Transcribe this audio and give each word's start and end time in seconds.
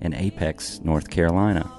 in 0.00 0.14
Apex, 0.14 0.80
North 0.82 1.10
Carolina. 1.10 1.70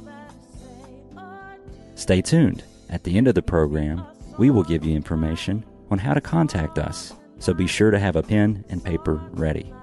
Stay 1.95 2.21
tuned. 2.21 2.63
At 2.89 3.03
the 3.03 3.17
end 3.17 3.27
of 3.27 3.35
the 3.35 3.41
program, 3.41 4.03
we 4.37 4.49
will 4.49 4.63
give 4.63 4.83
you 4.83 4.95
information 4.95 5.63
on 5.89 5.99
how 5.99 6.13
to 6.13 6.21
contact 6.21 6.77
us, 6.77 7.13
so 7.39 7.53
be 7.53 7.67
sure 7.67 7.91
to 7.91 7.99
have 7.99 8.15
a 8.15 8.23
pen 8.23 8.65
and 8.69 8.83
paper 8.83 9.21
ready. 9.31 9.73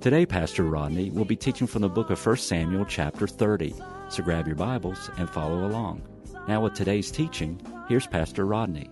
Today, 0.00 0.24
Pastor 0.24 0.64
Rodney 0.64 1.10
will 1.10 1.26
be 1.26 1.36
teaching 1.36 1.66
from 1.66 1.82
the 1.82 1.88
book 1.88 2.08
of 2.10 2.24
1 2.24 2.36
Samuel, 2.38 2.86
chapter 2.86 3.26
30, 3.26 3.74
so 4.08 4.22
grab 4.22 4.46
your 4.46 4.56
Bibles 4.56 5.10
and 5.18 5.28
follow 5.28 5.66
along. 5.66 6.02
Now, 6.48 6.62
with 6.62 6.74
today's 6.74 7.10
teaching, 7.10 7.60
here's 7.86 8.06
Pastor 8.06 8.46
Rodney. 8.46 8.90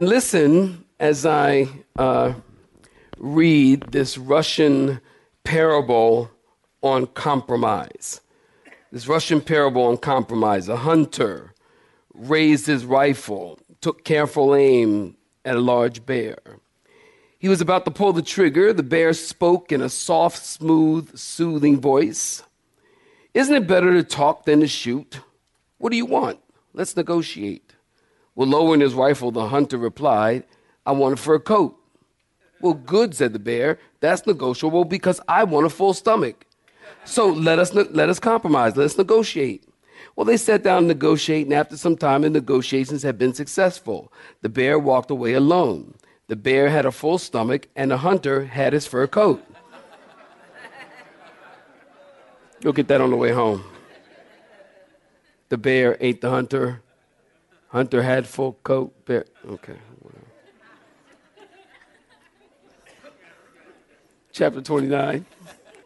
Listen 0.00 0.84
as 0.98 1.26
I 1.26 1.68
uh, 1.96 2.32
read 3.18 3.82
this 3.90 4.16
Russian 4.16 5.00
parable 5.50 6.30
on 6.80 7.08
compromise. 7.08 8.20
This 8.92 9.08
Russian 9.08 9.40
parable 9.40 9.82
on 9.82 9.96
compromise. 9.96 10.68
A 10.68 10.76
hunter 10.76 11.54
raised 12.14 12.66
his 12.66 12.84
rifle, 12.84 13.58
took 13.80 14.04
careful 14.04 14.54
aim 14.54 15.16
at 15.44 15.56
a 15.56 15.60
large 15.60 16.06
bear. 16.06 16.38
He 17.36 17.48
was 17.48 17.60
about 17.60 17.84
to 17.86 17.90
pull 17.90 18.12
the 18.12 18.22
trigger. 18.22 18.72
The 18.72 18.84
bear 18.84 19.12
spoke 19.12 19.72
in 19.72 19.80
a 19.80 19.88
soft, 19.88 20.38
smooth, 20.46 21.18
soothing 21.18 21.80
voice. 21.80 22.44
Isn't 23.34 23.56
it 23.56 23.66
better 23.66 23.92
to 23.92 24.04
talk 24.04 24.44
than 24.44 24.60
to 24.60 24.68
shoot? 24.68 25.18
What 25.78 25.90
do 25.90 25.96
you 25.96 26.06
want? 26.06 26.38
Let's 26.74 26.94
negotiate. 26.96 27.74
Well, 28.36 28.46
lowering 28.46 28.82
his 28.82 28.94
rifle, 28.94 29.32
the 29.32 29.48
hunter 29.48 29.78
replied, 29.78 30.44
I 30.86 30.92
want 30.92 31.14
a 31.14 31.16
fur 31.16 31.40
coat. 31.40 31.76
Well, 32.60 32.74
good, 32.74 33.14
said 33.14 33.32
the 33.32 33.38
bear. 33.38 33.78
That's 34.00 34.26
negotiable 34.26 34.84
because 34.84 35.20
I 35.28 35.44
want 35.44 35.66
a 35.66 35.70
full 35.70 35.94
stomach. 35.94 36.46
So 37.04 37.28
let 37.28 37.58
us, 37.58 37.72
let 37.72 38.08
us 38.08 38.18
compromise. 38.18 38.76
Let 38.76 38.84
us 38.86 38.98
negotiate. 38.98 39.64
Well, 40.16 40.24
they 40.24 40.36
sat 40.36 40.62
down 40.62 40.82
to 40.82 40.88
negotiate, 40.88 41.46
and 41.46 41.54
after 41.54 41.76
some 41.76 41.96
time, 41.96 42.22
the 42.22 42.30
negotiations 42.30 43.02
had 43.02 43.16
been 43.16 43.32
successful. 43.32 44.12
The 44.42 44.48
bear 44.48 44.78
walked 44.78 45.10
away 45.10 45.34
alone. 45.34 45.94
The 46.28 46.36
bear 46.36 46.68
had 46.68 46.86
a 46.86 46.92
full 46.92 47.18
stomach, 47.18 47.68
and 47.74 47.90
the 47.90 47.98
hunter 47.98 48.44
had 48.44 48.72
his 48.72 48.86
fur 48.86 49.06
coat. 49.06 49.42
You'll 52.62 52.74
get 52.74 52.88
that 52.88 53.00
on 53.00 53.10
the 53.10 53.16
way 53.16 53.32
home. 53.32 53.64
The 55.48 55.56
bear 55.56 55.96
ate 56.00 56.20
the 56.20 56.30
hunter. 56.30 56.82
Hunter 57.68 58.02
had 58.02 58.26
full 58.26 58.58
coat. 58.62 59.04
Bear. 59.06 59.24
Okay. 59.48 59.76
Chapter 64.32 64.60
29. 64.60 65.24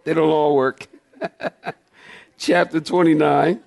They 0.05 0.15
don't 0.15 0.29
all 0.29 0.55
work. 0.55 0.87
chapter 2.39 2.81
29. 2.81 3.61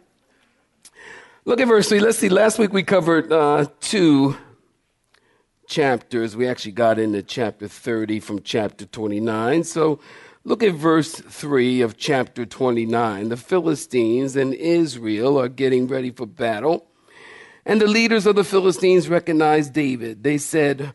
Look 1.45 1.61
at 1.61 1.67
verse 1.67 1.89
3. 1.89 1.99
Let's 1.99 2.17
see. 2.17 2.29
Last 2.29 2.59
week 2.59 2.73
we 2.73 2.83
covered 2.83 3.31
uh, 3.31 3.67
two 3.79 4.37
chapters. 5.67 6.35
We 6.35 6.47
actually 6.47 6.73
got 6.73 6.99
into 6.99 7.23
chapter 7.23 7.67
30 7.67 8.19
from 8.19 8.41
chapter 8.41 8.85
29. 8.85 9.63
So 9.63 9.99
look 10.43 10.63
at 10.63 10.73
verse 10.73 11.13
3 11.15 11.81
of 11.81 11.97
chapter 11.97 12.45
29. 12.45 13.29
The 13.29 13.37
Philistines 13.37 14.35
and 14.35 14.53
Israel 14.53 15.39
are 15.39 15.49
getting 15.49 15.87
ready 15.87 16.11
for 16.11 16.25
battle. 16.25 16.85
And 17.65 17.81
the 17.81 17.87
leaders 17.87 18.25
of 18.25 18.35
the 18.35 18.45
Philistines 18.45 19.09
recognized 19.09 19.73
David. 19.73 20.23
They 20.23 20.37
said, 20.37 20.93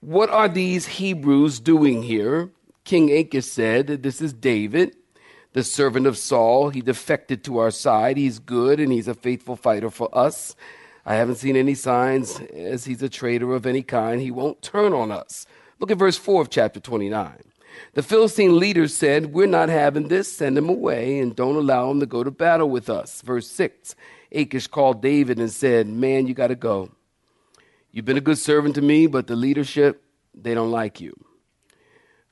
What 0.00 0.30
are 0.30 0.48
these 0.48 0.86
Hebrews 0.86 1.58
doing 1.58 2.02
here? 2.02 2.50
King 2.84 3.10
Achish 3.10 3.46
said, 3.46 3.86
This 4.02 4.20
is 4.20 4.32
David, 4.32 4.96
the 5.52 5.62
servant 5.62 6.06
of 6.06 6.18
Saul. 6.18 6.70
He 6.70 6.80
defected 6.80 7.44
to 7.44 7.58
our 7.58 7.70
side. 7.70 8.16
He's 8.16 8.38
good 8.38 8.80
and 8.80 8.92
he's 8.92 9.08
a 9.08 9.14
faithful 9.14 9.56
fighter 9.56 9.90
for 9.90 10.08
us. 10.16 10.56
I 11.04 11.14
haven't 11.14 11.36
seen 11.36 11.56
any 11.56 11.74
signs 11.74 12.40
as 12.54 12.84
he's 12.84 13.02
a 13.02 13.08
traitor 13.08 13.54
of 13.54 13.66
any 13.66 13.82
kind. 13.82 14.20
He 14.20 14.30
won't 14.30 14.62
turn 14.62 14.92
on 14.92 15.10
us. 15.10 15.46
Look 15.80 15.90
at 15.90 15.98
verse 15.98 16.16
4 16.16 16.42
of 16.42 16.50
chapter 16.50 16.78
29. 16.78 17.42
The 17.94 18.02
Philistine 18.02 18.58
leaders 18.58 18.94
said, 18.94 19.32
We're 19.32 19.46
not 19.46 19.68
having 19.68 20.08
this. 20.08 20.32
Send 20.32 20.56
him 20.56 20.68
away 20.68 21.18
and 21.18 21.34
don't 21.34 21.56
allow 21.56 21.90
him 21.90 22.00
to 22.00 22.06
go 22.06 22.22
to 22.22 22.30
battle 22.30 22.70
with 22.70 22.88
us. 22.88 23.22
Verse 23.22 23.48
6 23.48 23.94
Achish 24.30 24.66
called 24.66 25.02
David 25.02 25.38
and 25.38 25.50
said, 25.50 25.88
Man, 25.88 26.26
you 26.26 26.34
got 26.34 26.48
to 26.48 26.54
go. 26.54 26.90
You've 27.90 28.04
been 28.04 28.16
a 28.16 28.22
good 28.22 28.38
servant 28.38 28.74
to 28.76 28.82
me, 28.82 29.06
but 29.06 29.26
the 29.26 29.36
leadership, 29.36 30.02
they 30.34 30.54
don't 30.54 30.70
like 30.70 31.00
you. 31.00 31.14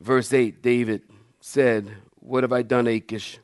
Verse 0.00 0.33
8 0.33 0.62
David 0.62 1.03
said, 1.41 1.91
What 2.21 2.44
have 2.44 2.53
I 2.53 2.62
done, 2.62 2.87
Achish? 2.87 3.38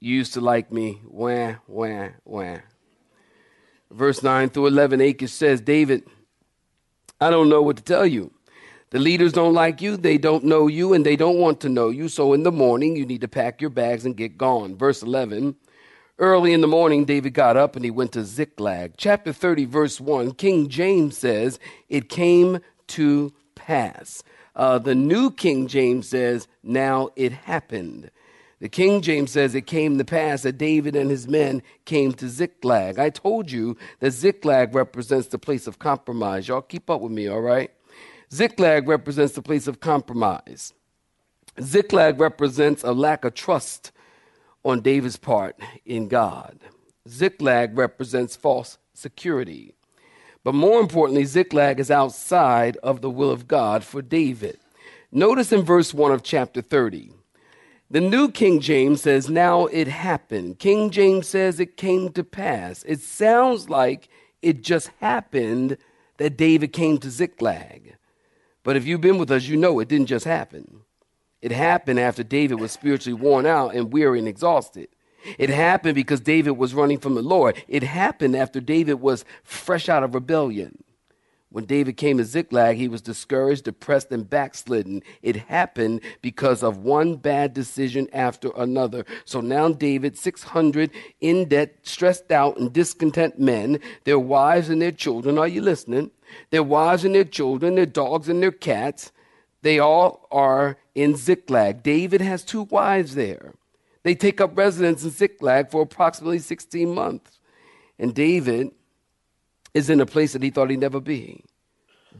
You 0.00 0.14
used 0.14 0.34
to 0.34 0.40
like 0.40 0.70
me. 0.70 1.00
Wah, 1.06 1.54
wah, 1.66 2.08
wah. 2.24 2.58
Verse 3.90 4.22
9 4.22 4.50
through 4.50 4.66
11, 4.66 5.00
Achish 5.00 5.32
says, 5.32 5.60
David, 5.60 6.04
I 7.20 7.30
don't 7.30 7.48
know 7.48 7.62
what 7.62 7.76
to 7.78 7.82
tell 7.82 8.06
you. 8.06 8.32
The 8.90 8.98
leaders 8.98 9.32
don't 9.32 9.54
like 9.54 9.80
you, 9.82 9.96
they 9.96 10.16
don't 10.16 10.44
know 10.44 10.68
you, 10.68 10.92
and 10.92 11.04
they 11.04 11.16
don't 11.16 11.38
want 11.38 11.60
to 11.60 11.68
know 11.68 11.88
you. 11.88 12.08
So 12.08 12.32
in 12.32 12.44
the 12.44 12.52
morning, 12.52 12.94
you 12.96 13.04
need 13.04 13.22
to 13.22 13.28
pack 13.28 13.60
your 13.60 13.70
bags 13.70 14.04
and 14.04 14.16
get 14.16 14.38
gone. 14.38 14.76
Verse 14.76 15.02
11, 15.02 15.56
Early 16.18 16.52
in 16.52 16.60
the 16.60 16.68
morning, 16.68 17.04
David 17.04 17.34
got 17.34 17.56
up 17.56 17.76
and 17.76 17.84
he 17.84 17.90
went 17.90 18.12
to 18.12 18.24
Ziklag. 18.24 18.94
Chapter 18.96 19.32
30, 19.32 19.64
verse 19.66 20.00
1, 20.00 20.32
King 20.32 20.68
James 20.68 21.18
says, 21.18 21.58
It 21.88 22.08
came 22.08 22.60
to 22.88 23.32
pass. 23.54 24.22
Uh, 24.56 24.78
the 24.78 24.94
New 24.94 25.30
King 25.30 25.68
James 25.68 26.08
says, 26.08 26.48
Now 26.62 27.10
it 27.14 27.30
happened. 27.32 28.10
The 28.58 28.70
King 28.70 29.02
James 29.02 29.32
says 29.32 29.54
it 29.54 29.66
came 29.66 29.98
to 29.98 30.04
pass 30.04 30.42
that 30.42 30.56
David 30.56 30.96
and 30.96 31.10
his 31.10 31.28
men 31.28 31.62
came 31.84 32.12
to 32.14 32.28
Ziklag. 32.28 32.98
I 32.98 33.10
told 33.10 33.50
you 33.50 33.76
that 34.00 34.12
Ziklag 34.12 34.74
represents 34.74 35.28
the 35.28 35.38
place 35.38 35.66
of 35.66 35.78
compromise. 35.78 36.48
Y'all 36.48 36.62
keep 36.62 36.88
up 36.88 37.02
with 37.02 37.12
me, 37.12 37.28
all 37.28 37.42
right? 37.42 37.70
Ziklag 38.32 38.88
represents 38.88 39.34
the 39.34 39.42
place 39.42 39.66
of 39.66 39.80
compromise. 39.80 40.72
Ziklag 41.60 42.18
represents 42.18 42.82
a 42.82 42.92
lack 42.92 43.26
of 43.26 43.34
trust 43.34 43.92
on 44.64 44.80
David's 44.80 45.18
part 45.18 45.60
in 45.84 46.08
God. 46.08 46.58
Ziklag 47.06 47.76
represents 47.76 48.36
false 48.36 48.78
security. 48.94 49.74
But 50.46 50.54
more 50.54 50.78
importantly, 50.78 51.24
Ziklag 51.24 51.80
is 51.80 51.90
outside 51.90 52.76
of 52.76 53.00
the 53.00 53.10
will 53.10 53.32
of 53.32 53.48
God 53.48 53.82
for 53.82 54.00
David. 54.00 54.60
Notice 55.10 55.50
in 55.50 55.62
verse 55.62 55.92
1 55.92 56.12
of 56.12 56.22
chapter 56.22 56.62
30, 56.62 57.10
the 57.90 58.00
New 58.00 58.30
King 58.30 58.60
James 58.60 59.02
says, 59.02 59.28
Now 59.28 59.66
it 59.66 59.88
happened. 59.88 60.60
King 60.60 60.90
James 60.90 61.26
says 61.26 61.58
it 61.58 61.76
came 61.76 62.12
to 62.12 62.22
pass. 62.22 62.84
It 62.84 63.00
sounds 63.00 63.68
like 63.68 64.08
it 64.40 64.62
just 64.62 64.92
happened 65.00 65.78
that 66.18 66.36
David 66.36 66.72
came 66.72 66.98
to 66.98 67.10
Ziklag. 67.10 67.96
But 68.62 68.76
if 68.76 68.86
you've 68.86 69.00
been 69.00 69.18
with 69.18 69.32
us, 69.32 69.48
you 69.48 69.56
know 69.56 69.80
it 69.80 69.88
didn't 69.88 70.06
just 70.06 70.26
happen. 70.26 70.82
It 71.42 71.50
happened 71.50 71.98
after 71.98 72.22
David 72.22 72.60
was 72.60 72.70
spiritually 72.70 73.20
worn 73.20 73.46
out 73.46 73.74
and 73.74 73.92
weary 73.92 74.20
and 74.20 74.28
exhausted. 74.28 74.90
It 75.38 75.50
happened 75.50 75.94
because 75.94 76.20
David 76.20 76.52
was 76.52 76.74
running 76.74 76.98
from 76.98 77.14
the 77.14 77.22
Lord. 77.22 77.62
It 77.68 77.82
happened 77.82 78.36
after 78.36 78.60
David 78.60 78.94
was 78.94 79.24
fresh 79.44 79.88
out 79.88 80.02
of 80.02 80.14
rebellion. 80.14 80.82
When 81.50 81.64
David 81.64 81.96
came 81.96 82.18
to 82.18 82.24
Ziklag, 82.24 82.76
he 82.76 82.88
was 82.88 83.00
discouraged, 83.00 83.64
depressed, 83.64 84.10
and 84.10 84.28
backslidden. 84.28 85.02
It 85.22 85.36
happened 85.36 86.02
because 86.20 86.62
of 86.62 86.78
one 86.78 87.16
bad 87.16 87.54
decision 87.54 88.08
after 88.12 88.50
another. 88.56 89.06
So 89.24 89.40
now 89.40 89.70
David, 89.70 90.18
600 90.18 90.90
in 91.20 91.48
debt, 91.48 91.76
stressed 91.82 92.30
out, 92.32 92.58
and 92.58 92.72
discontent 92.72 93.38
men, 93.38 93.80
their 94.04 94.18
wives 94.18 94.68
and 94.68 94.82
their 94.82 94.92
children, 94.92 95.38
are 95.38 95.48
you 95.48 95.62
listening? 95.62 96.10
Their 96.50 96.64
wives 96.64 97.04
and 97.04 97.14
their 97.14 97.24
children, 97.24 97.76
their 97.76 97.86
dogs 97.86 98.28
and 98.28 98.42
their 98.42 98.52
cats, 98.52 99.12
they 99.62 99.78
all 99.78 100.28
are 100.30 100.76
in 100.94 101.16
Ziklag. 101.16 101.82
David 101.82 102.20
has 102.20 102.44
two 102.44 102.62
wives 102.64 103.14
there. 103.14 103.54
They 104.06 104.14
take 104.14 104.40
up 104.40 104.56
residence 104.56 105.02
in 105.02 105.10
Ziklag 105.10 105.68
for 105.68 105.82
approximately 105.82 106.38
16 106.38 106.94
months. 106.94 107.40
And 107.98 108.14
David 108.14 108.70
is 109.74 109.90
in 109.90 110.00
a 110.00 110.06
place 110.06 110.32
that 110.34 110.44
he 110.44 110.50
thought 110.50 110.70
he'd 110.70 110.78
never 110.78 111.00
be, 111.00 111.42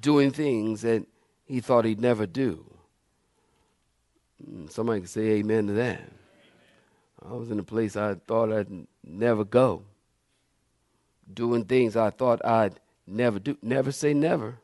doing 0.01 0.33
things 0.33 0.83
that 0.83 1.07
he 1.45 1.61
thought 1.61 1.85
he'd 1.85 2.01
never 2.01 2.27
do. 2.27 2.67
Hmm. 4.45 4.67
Somebody 4.67 5.03
can 5.03 5.07
say 5.07 5.21
amen 5.35 5.69
to 5.69 5.75
that. 5.75 6.03
I 7.25 7.35
was 7.35 7.53
in 7.53 7.61
a 7.61 7.63
place 7.63 7.95
I 7.95 8.15
thought 8.15 8.53
I'd 8.53 8.89
never 9.05 9.45
go. 9.45 9.85
Doing 11.33 11.67
things 11.67 11.97
I 11.97 12.11
thought 12.11 12.45
I'd 12.45 12.81
never 13.07 13.39
do. 13.39 13.59
Never 13.63 13.93
say 13.93 14.13
never. 14.13 14.59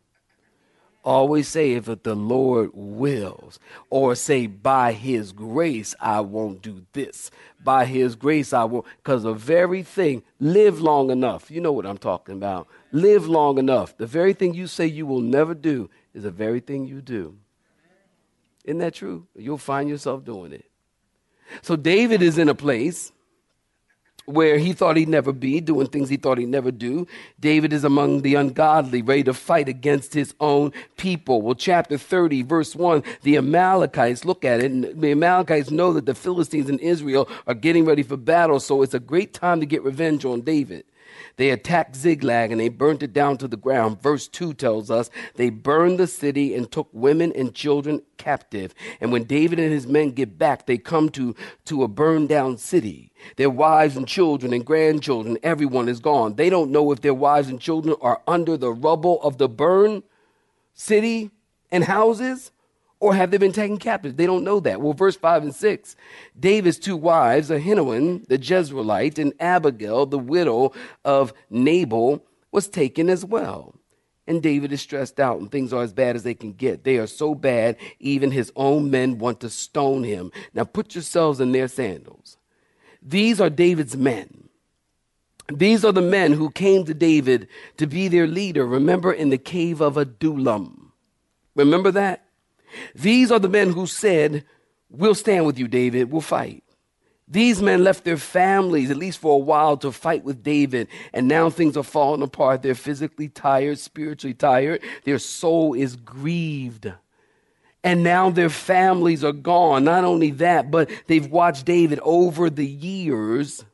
Always 1.05 1.49
say 1.49 1.73
if 1.73 1.87
the 1.87 2.15
Lord 2.15 2.71
wills, 2.75 3.59
or 3.91 4.15
say 4.15 4.47
by 4.47 4.93
His 4.93 5.33
grace 5.33 5.97
I 6.01 6.21
won't 6.21 6.63
do 6.63 6.87
this. 6.93 7.31
By 7.63 7.87
His 7.87 8.15
grace 8.15 8.53
I 8.53 8.65
won't, 8.65 8.87
because 8.99 9.25
the 9.25 9.33
very 9.33 9.83
thing, 9.83 10.23
live 10.39 10.81
long 10.81 11.11
enough. 11.11 11.51
You 11.51 11.61
know 11.61 11.73
what 11.73 11.87
I'm 11.87 11.99
talking 11.99 12.37
about. 12.37 12.69
Live 12.93 13.27
long 13.27 13.59
enough. 13.59 13.97
The 13.97 14.07
very 14.07 14.33
thing 14.33 14.55
you 14.55 14.69
say 14.69 14.87
you 14.87 15.05
will 15.05 15.21
never 15.21 15.55
do 15.55 15.91
is 16.15 16.23
the 16.23 16.31
very 16.31 16.61
thing 16.61 16.87
you 16.87 17.01
do. 17.01 17.37
Isn't 18.65 18.79
that 18.79 18.95
true? 18.95 19.27
You'll 19.35 19.59
find 19.59 19.89
yourself 19.89 20.25
doing 20.25 20.53
it. 20.53 20.67
So 21.63 21.75
David 21.75 22.23
is 22.23 22.39
in 22.39 22.49
a 22.49 22.55
place 22.55 23.13
where 24.27 24.59
he 24.59 24.73
thought 24.73 24.97
he'd 24.97 25.09
never 25.09 25.33
be, 25.33 25.61
doing 25.61 25.87
things 25.87 26.09
he 26.09 26.17
thought 26.17 26.39
he'd 26.39 26.49
never 26.49 26.71
do. 26.71 27.07
David 27.41 27.73
is 27.73 27.85
among 27.85 28.23
the 28.23 28.35
ungodly, 28.35 29.03
ready 29.03 29.25
to 29.25 29.35
fight 29.35 29.69
against 29.69 30.15
his 30.15 30.35
own 30.41 30.73
people. 30.97 31.43
Well, 31.43 31.55
chapter 31.55 31.99
30, 31.99 32.43
verse 32.43 32.77
1, 32.77 33.03
the 33.23 33.37
Amalekites, 33.37 34.25
look 34.25 34.45
at 34.45 34.61
it, 34.61 34.71
and 34.71 35.01
the 35.01 35.11
Amalekites 35.11 35.71
know 35.71 35.93
that 35.93 36.07
the 36.07 36.15
Philistines 36.15 36.69
in 36.69 36.79
Israel 36.79 37.29
are 37.47 37.55
getting 37.55 37.85
ready 37.85 38.03
for 38.03 38.17
battle, 38.17 38.61
so 38.61 38.83
it's 38.83 38.95
a 38.95 39.01
great 39.01 39.35
time 39.35 39.61
to 39.61 39.67
get 39.67 39.83
revenge 39.83 40.25
on 40.25 40.43
David. 40.43 40.85
They 41.37 41.51
attacked 41.51 41.97
Ziklag 41.97 42.51
and 42.51 42.61
they 42.61 42.69
burnt 42.69 43.03
it 43.03 43.13
down 43.13 43.39
to 43.39 43.49
the 43.49 43.57
ground. 43.57 44.03
Verse 44.03 44.29
2 44.29 44.55
tells 44.55 44.91
us 44.91 45.11
they 45.37 45.51
burned 45.51 45.99
the 45.99 46.07
city 46.07 46.55
and 46.55 46.71
took 46.71 46.89
women 46.93 47.33
and 47.35 47.55
children 47.55 48.03
captive. 48.19 48.75
And 49.01 49.13
when 49.13 49.25
David 49.25 49.59
and 49.59 49.73
his 49.73 49.87
men 49.87 50.11
get 50.11 50.39
back, 50.39 50.67
they 50.67 50.79
come 50.79 51.09
to, 51.11 51.35
to 51.67 51.83
a 51.83 51.89
burned 51.89 52.29
down 52.29 52.59
city. 52.59 53.13
Their 53.37 53.51
wives 53.51 53.97
and 53.97 54.07
children 54.07 54.53
and 54.53 54.65
grandchildren, 54.65 55.39
everyone 55.43 55.89
is 55.89 56.01
gone. 56.01 56.37
They 56.37 56.51
don't 56.51 56.71
know 56.71 56.93
if 56.93 57.01
their 57.01 57.15
wives 57.15 57.49
and 57.49 57.61
children 57.61 57.97
are 58.01 58.23
under 58.27 58.57
the 58.57 58.73
rubble 58.73 59.21
of 59.23 59.39
the 59.39 59.49
burned 59.49 60.03
city 60.75 61.31
and 61.71 61.85
houses 61.85 62.51
or 63.03 63.17
have 63.17 63.33
they 63.33 63.37
been 63.37 63.51
taken 63.51 63.79
captive? 63.79 64.17
They 64.17 64.27
don't 64.27 64.45
know 64.45 64.61
that. 64.61 64.81
Well, 64.81 64.93
verse 64.93 65.17
5 65.17 65.43
and 65.43 65.55
6 65.55 65.97
David's 66.39 66.79
two 66.79 66.97
wives, 66.97 67.51
Ahinoam, 67.51 68.25
the 68.29 68.39
Jezreelite, 68.39 69.19
and 69.19 69.33
Abigail, 69.41 70.07
the 70.07 70.21
widow 70.21 70.73
of 71.05 71.33
Nabal, 71.51 72.25
was 72.53 72.69
taken 72.69 73.11
as 73.11 73.25
well. 73.25 73.75
And 74.29 74.41
David 74.41 74.73
is 74.73 74.83
stressed 74.83 75.19
out, 75.19 75.41
and 75.41 75.51
things 75.51 75.73
are 75.73 75.83
as 75.83 75.93
bad 75.93 76.15
as 76.15 76.23
they 76.23 76.35
can 76.35 76.53
get. 76.53 76.85
They 76.85 76.97
are 76.99 77.09
so 77.09 77.35
bad, 77.35 77.77
even 77.99 78.31
his 78.31 78.53
own 78.55 78.89
men 78.89 79.19
want 79.19 79.41
to 79.41 79.51
stone 79.51 80.05
him. 80.05 80.31
Now 80.55 80.63
put 80.63 80.95
yourselves 80.95 81.41
in 81.41 81.51
their 81.51 81.67
sandals. 81.67 82.37
These 83.03 83.41
are 83.41 83.51
David's 83.51 83.97
men. 83.97 84.49
These 85.53 85.85
are 85.85 85.91
the 85.91 86.01
men 86.01 86.35
who 86.35 86.51
came 86.51 86.85
to 86.85 86.95
David 86.95 87.49
to 87.79 87.89
be 87.89 88.07
their 88.07 88.29
leader. 88.29 88.65
Remember 88.65 89.13
in 89.13 89.31
the 89.31 89.39
cave 89.39 89.81
of 89.81 89.97
Adullam. 89.97 90.93
Remember 91.57 91.91
that? 91.91 92.27
These 92.95 93.31
are 93.31 93.39
the 93.39 93.49
men 93.49 93.73
who 93.73 93.87
said, 93.87 94.45
We'll 94.91 95.15
stand 95.15 95.47
with 95.47 95.59
you, 95.59 95.69
David, 95.69 96.11
we'll 96.11 96.21
fight. 96.21 96.63
These 97.27 97.63
men 97.63 97.83
left 97.83 98.05
their 98.05 98.19
families, 98.19 98.91
at 98.91 98.99
least 98.99 99.19
for 99.19 99.35
a 99.35 99.39
while, 99.39 99.79
to 99.79 99.91
fight 99.91 100.23
with 100.23 100.43
David, 100.43 100.89
and 101.15 101.29
now 101.29 101.49
things 101.49 101.79
are 101.79 101.83
falling 101.83 102.21
apart. 102.21 102.63
They're 102.63 102.75
physically 102.75 103.29
tired, 103.29 103.79
spiritually 103.79 104.35
tired, 104.35 104.83
their 105.05 105.19
soul 105.19 105.73
is 105.73 105.97
grieved. 105.97 106.93
And 107.85 108.05
now 108.05 108.31
their 108.31 108.51
families 108.51 109.25
are 109.25 109.33
gone. 109.33 109.85
Not 109.85 110.05
only 110.05 110.31
that, 110.33 110.71
but 110.71 110.91
they've 111.07 111.27
watched 111.27 111.65
David 111.65 111.99
over 112.03 112.51
the 112.51 112.67
years 112.67 113.65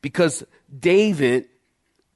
because 0.00 0.42
David 0.76 1.46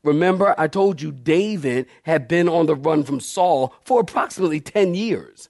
Remember, 0.04 0.54
I 0.58 0.68
told 0.68 1.00
you 1.00 1.10
David 1.10 1.86
had 2.02 2.28
been 2.28 2.46
on 2.46 2.66
the 2.66 2.76
run 2.76 3.04
from 3.04 3.20
Saul 3.20 3.74
for 3.84 4.00
approximately 4.00 4.60
10 4.60 4.94
years. 4.94 5.48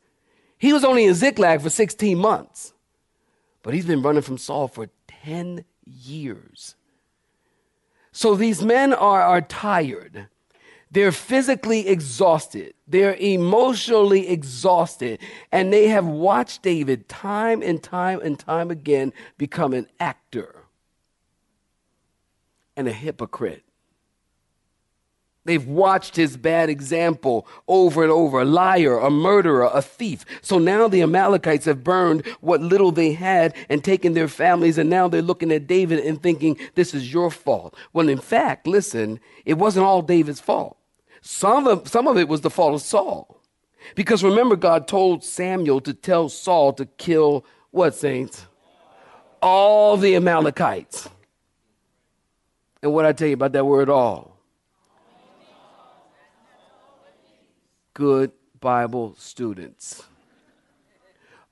He 0.64 0.72
was 0.72 0.82
only 0.82 1.04
in 1.04 1.12
Ziklag 1.12 1.60
for 1.60 1.68
16 1.68 2.16
months, 2.16 2.72
but 3.62 3.74
he's 3.74 3.84
been 3.84 4.00
running 4.00 4.22
from 4.22 4.38
Saul 4.38 4.66
for 4.66 4.88
10 5.08 5.62
years. 5.84 6.74
So 8.12 8.34
these 8.34 8.64
men 8.64 8.94
are, 8.94 9.20
are 9.20 9.42
tired. 9.42 10.28
They're 10.90 11.12
physically 11.12 11.86
exhausted. 11.86 12.72
They're 12.88 13.14
emotionally 13.16 14.26
exhausted. 14.26 15.18
And 15.52 15.70
they 15.70 15.88
have 15.88 16.06
watched 16.06 16.62
David 16.62 17.10
time 17.10 17.60
and 17.60 17.82
time 17.82 18.22
and 18.22 18.38
time 18.38 18.70
again 18.70 19.12
become 19.36 19.74
an 19.74 19.86
actor 20.00 20.64
and 22.74 22.88
a 22.88 22.92
hypocrite. 22.92 23.64
They've 25.44 25.66
watched 25.66 26.16
his 26.16 26.38
bad 26.38 26.70
example 26.70 27.46
over 27.68 28.02
and 28.02 28.10
over 28.10 28.40
a 28.40 28.46
liar, 28.46 28.98
a 28.98 29.10
murderer, 29.10 29.70
a 29.72 29.82
thief. 29.82 30.24
So 30.40 30.58
now 30.58 30.88
the 30.88 31.02
Amalekites 31.02 31.66
have 31.66 31.84
burned 31.84 32.24
what 32.40 32.62
little 32.62 32.92
they 32.92 33.12
had 33.12 33.54
and 33.68 33.84
taken 33.84 34.14
their 34.14 34.28
families, 34.28 34.78
and 34.78 34.88
now 34.88 35.06
they're 35.06 35.20
looking 35.20 35.52
at 35.52 35.66
David 35.66 35.98
and 36.00 36.22
thinking, 36.22 36.58
This 36.74 36.94
is 36.94 37.12
your 37.12 37.30
fault. 37.30 37.76
When 37.92 38.08
in 38.08 38.18
fact, 38.18 38.66
listen, 38.66 39.20
it 39.44 39.54
wasn't 39.54 39.84
all 39.84 40.00
David's 40.00 40.40
fault. 40.40 40.78
Some 41.20 41.66
of, 41.66 41.88
some 41.88 42.06
of 42.06 42.16
it 42.16 42.28
was 42.28 42.40
the 42.40 42.50
fault 42.50 42.74
of 42.74 42.82
Saul. 42.82 43.40
Because 43.94 44.24
remember, 44.24 44.56
God 44.56 44.88
told 44.88 45.22
Samuel 45.22 45.80
to 45.82 45.92
tell 45.92 46.30
Saul 46.30 46.72
to 46.74 46.86
kill 46.86 47.44
what, 47.70 47.94
saints? 47.94 48.46
All 49.42 49.98
the 49.98 50.16
Amalekites. 50.16 51.08
And 52.82 52.94
what 52.94 53.04
I 53.04 53.12
tell 53.12 53.28
you 53.28 53.34
about 53.34 53.52
that 53.52 53.66
word 53.66 53.90
all? 53.90 54.33
Good 57.94 58.32
Bible 58.60 59.14
students. 59.16 60.02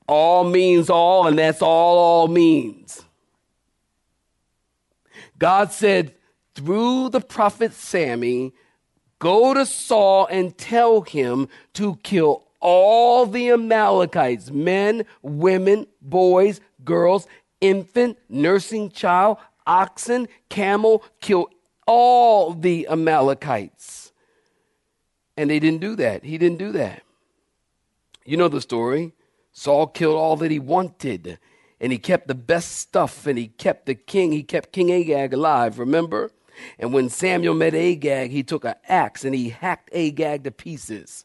All 0.06 0.44
means 0.44 0.90
all, 0.90 1.26
and 1.26 1.38
that's 1.38 1.62
all 1.62 1.98
all 1.98 2.28
means. 2.28 3.02
God 5.38 5.72
said 5.72 6.14
through 6.54 7.08
the 7.08 7.20
prophet 7.20 7.72
Sammy, 7.72 8.52
go 9.18 9.54
to 9.54 9.64
Saul 9.64 10.26
and 10.26 10.56
tell 10.58 11.00
him 11.00 11.48
to 11.74 11.96
kill 12.02 12.44
all 12.60 13.26
the 13.26 13.50
Amalekites 13.50 14.50
men, 14.50 15.04
women, 15.22 15.86
boys, 16.00 16.60
girls, 16.84 17.26
infant, 17.60 18.18
nursing 18.28 18.90
child, 18.90 19.38
oxen, 19.66 20.28
camel, 20.48 21.04
kill 21.20 21.48
all 21.86 22.52
the 22.52 22.86
Amalekites. 22.88 24.11
And 25.36 25.50
they 25.50 25.58
didn't 25.58 25.80
do 25.80 25.96
that. 25.96 26.24
He 26.24 26.38
didn't 26.38 26.58
do 26.58 26.72
that. 26.72 27.02
You 28.24 28.36
know 28.36 28.48
the 28.48 28.60
story. 28.60 29.12
Saul 29.52 29.86
killed 29.86 30.16
all 30.16 30.36
that 30.36 30.50
he 30.50 30.58
wanted, 30.58 31.38
and 31.80 31.92
he 31.92 31.98
kept 31.98 32.28
the 32.28 32.34
best 32.34 32.72
stuff, 32.72 33.26
and 33.26 33.38
he 33.38 33.48
kept 33.48 33.86
the 33.86 33.94
king, 33.94 34.32
he 34.32 34.42
kept 34.42 34.72
King 34.72 34.90
Agag 34.90 35.34
alive, 35.34 35.78
remember? 35.78 36.30
And 36.78 36.92
when 36.92 37.08
Samuel 37.08 37.54
met 37.54 37.74
Agag, 37.74 38.30
he 38.30 38.42
took 38.42 38.64
an 38.64 38.74
axe 38.88 39.24
and 39.24 39.34
he 39.34 39.50
hacked 39.50 39.90
Agag 39.92 40.44
to 40.44 40.50
pieces. 40.50 41.24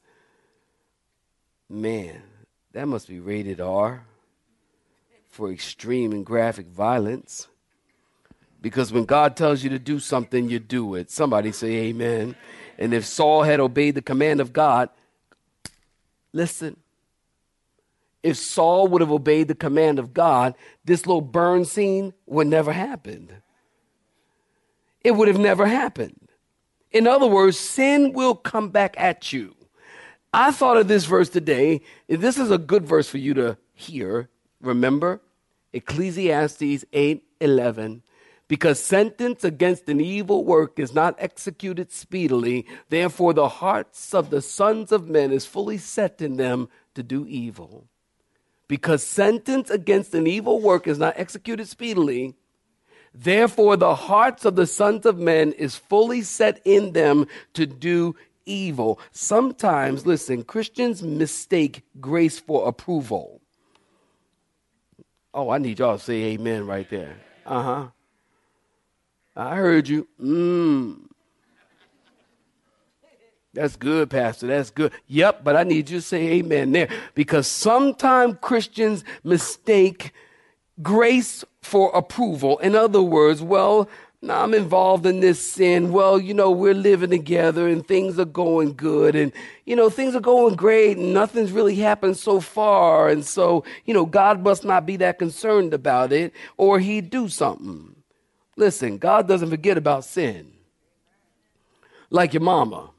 Man, 1.69 2.21
that 2.73 2.87
must 2.87 3.07
be 3.07 3.19
rated 3.19 3.59
R 3.59 4.05
for 5.29 5.51
extreme 5.51 6.11
and 6.11 6.25
graphic 6.25 6.67
violence. 6.67 7.47
Because 8.61 8.91
when 8.91 9.05
God 9.05 9.35
tells 9.35 9.63
you 9.63 9.69
to 9.69 9.79
do 9.79 9.99
something, 9.99 10.49
you 10.49 10.59
do 10.59 10.95
it. 10.95 11.11
Somebody 11.11 11.51
say 11.51 11.73
amen. 11.89 12.35
And 12.77 12.93
if 12.93 13.05
Saul 13.05 13.43
had 13.43 13.59
obeyed 13.59 13.95
the 13.95 14.01
command 14.01 14.39
of 14.39 14.53
God, 14.53 14.89
listen, 16.31 16.77
if 18.23 18.37
Saul 18.37 18.87
would 18.89 19.01
have 19.01 19.11
obeyed 19.11 19.47
the 19.47 19.55
command 19.55 19.99
of 19.99 20.13
God, 20.13 20.53
this 20.85 21.05
little 21.05 21.21
burn 21.21 21.65
scene 21.65 22.13
would 22.25 22.47
never 22.47 22.73
happen. 22.73 23.29
It 25.03 25.11
would 25.11 25.27
have 25.27 25.39
never 25.39 25.65
happened. 25.65 26.27
In 26.91 27.07
other 27.07 27.27
words, 27.27 27.57
sin 27.57 28.13
will 28.13 28.35
come 28.35 28.69
back 28.69 28.95
at 28.97 29.31
you. 29.31 29.55
I 30.33 30.51
thought 30.51 30.77
of 30.77 30.87
this 30.87 31.05
verse 31.05 31.29
today. 31.29 31.81
This 32.07 32.37
is 32.37 32.51
a 32.51 32.57
good 32.57 32.85
verse 32.85 33.07
for 33.07 33.17
you 33.17 33.33
to 33.35 33.57
hear. 33.73 34.29
Remember 34.61 35.21
Ecclesiastes 35.73 36.85
8 36.91 37.23
11 37.39 38.03
because 38.47 38.79
sentence 38.79 39.43
against 39.43 39.89
an 39.89 39.99
evil 39.99 40.45
work 40.45 40.79
is 40.79 40.93
not 40.93 41.15
executed 41.19 41.91
speedily. 41.91 42.65
Therefore, 42.89 43.33
the 43.33 43.49
hearts 43.49 44.13
of 44.13 44.29
the 44.29 44.41
sons 44.41 44.91
of 44.91 45.09
men 45.09 45.31
is 45.31 45.45
fully 45.45 45.77
set 45.77 46.21
in 46.21 46.37
them 46.37 46.69
to 46.95 47.03
do 47.03 47.25
evil. 47.27 47.87
Because 48.67 49.03
sentence 49.03 49.69
against 49.69 50.13
an 50.13 50.27
evil 50.27 50.61
work 50.61 50.87
is 50.87 50.97
not 50.97 51.13
executed 51.17 51.67
speedily. 51.67 52.35
Therefore, 53.13 53.75
the 53.77 53.95
hearts 53.95 54.45
of 54.45 54.55
the 54.55 54.67
sons 54.67 55.05
of 55.05 55.17
men 55.17 55.51
is 55.53 55.75
fully 55.75 56.21
set 56.21 56.61
in 56.63 56.93
them 56.93 57.27
to 57.53 57.65
do 57.65 58.15
evil. 58.45 58.99
Sometimes, 59.11 60.05
listen, 60.05 60.43
Christians 60.43 61.03
mistake 61.03 61.83
grace 61.99 62.39
for 62.39 62.67
approval. 62.67 63.41
Oh, 65.33 65.49
I 65.49 65.57
need 65.57 65.79
y'all 65.79 65.97
to 65.97 66.03
say 66.03 66.23
amen 66.23 66.65
right 66.65 66.89
there. 66.89 67.17
Uh 67.45 67.61
huh. 67.61 67.87
I 69.37 69.55
heard 69.55 69.87
you. 69.87 70.07
Mmm. 70.19 71.03
That's 73.53 73.75
good, 73.75 74.09
Pastor. 74.09 74.47
That's 74.47 74.71
good. 74.71 74.91
Yep, 75.07 75.43
but 75.43 75.55
I 75.55 75.63
need 75.63 75.89
you 75.89 75.99
to 75.99 76.01
say 76.01 76.33
amen 76.33 76.71
there 76.71 76.89
because 77.15 77.47
sometimes 77.47 78.37
Christians 78.41 79.03
mistake 79.23 80.11
grace 80.81 81.43
for 81.61 81.91
approval. 81.95 82.57
In 82.59 82.75
other 82.75 83.01
words, 83.01 83.41
well, 83.41 83.89
now 84.21 84.43
I'm 84.43 84.53
involved 84.53 85.05
in 85.05 85.19
this 85.19 85.51
sin. 85.51 85.91
Well, 85.91 86.19
you 86.19 86.33
know, 86.33 86.51
we're 86.51 86.73
living 86.73 87.09
together 87.09 87.67
and 87.67 87.87
things 87.87 88.19
are 88.19 88.25
going 88.25 88.75
good 88.75 89.15
and, 89.15 89.31
you 89.65 89.75
know, 89.75 89.89
things 89.89 90.15
are 90.15 90.19
going 90.19 90.55
great 90.55 90.97
and 90.97 91.13
nothing's 91.13 91.51
really 91.51 91.75
happened 91.75 92.17
so 92.17 92.39
far. 92.39 93.09
And 93.09 93.25
so, 93.25 93.63
you 93.85 93.93
know, 93.93 94.05
God 94.05 94.43
must 94.43 94.65
not 94.65 94.85
be 94.85 94.97
that 94.97 95.19
concerned 95.19 95.73
about 95.73 96.11
it 96.11 96.33
or 96.57 96.79
he'd 96.79 97.09
do 97.09 97.27
something. 97.27 97.96
Listen, 98.57 98.97
God 98.97 99.27
doesn't 99.27 99.51
forget 99.51 99.77
about 99.77 100.03
sin. 100.03 100.51
Like 102.09 102.33
your 102.33 102.41
mama. 102.41 102.89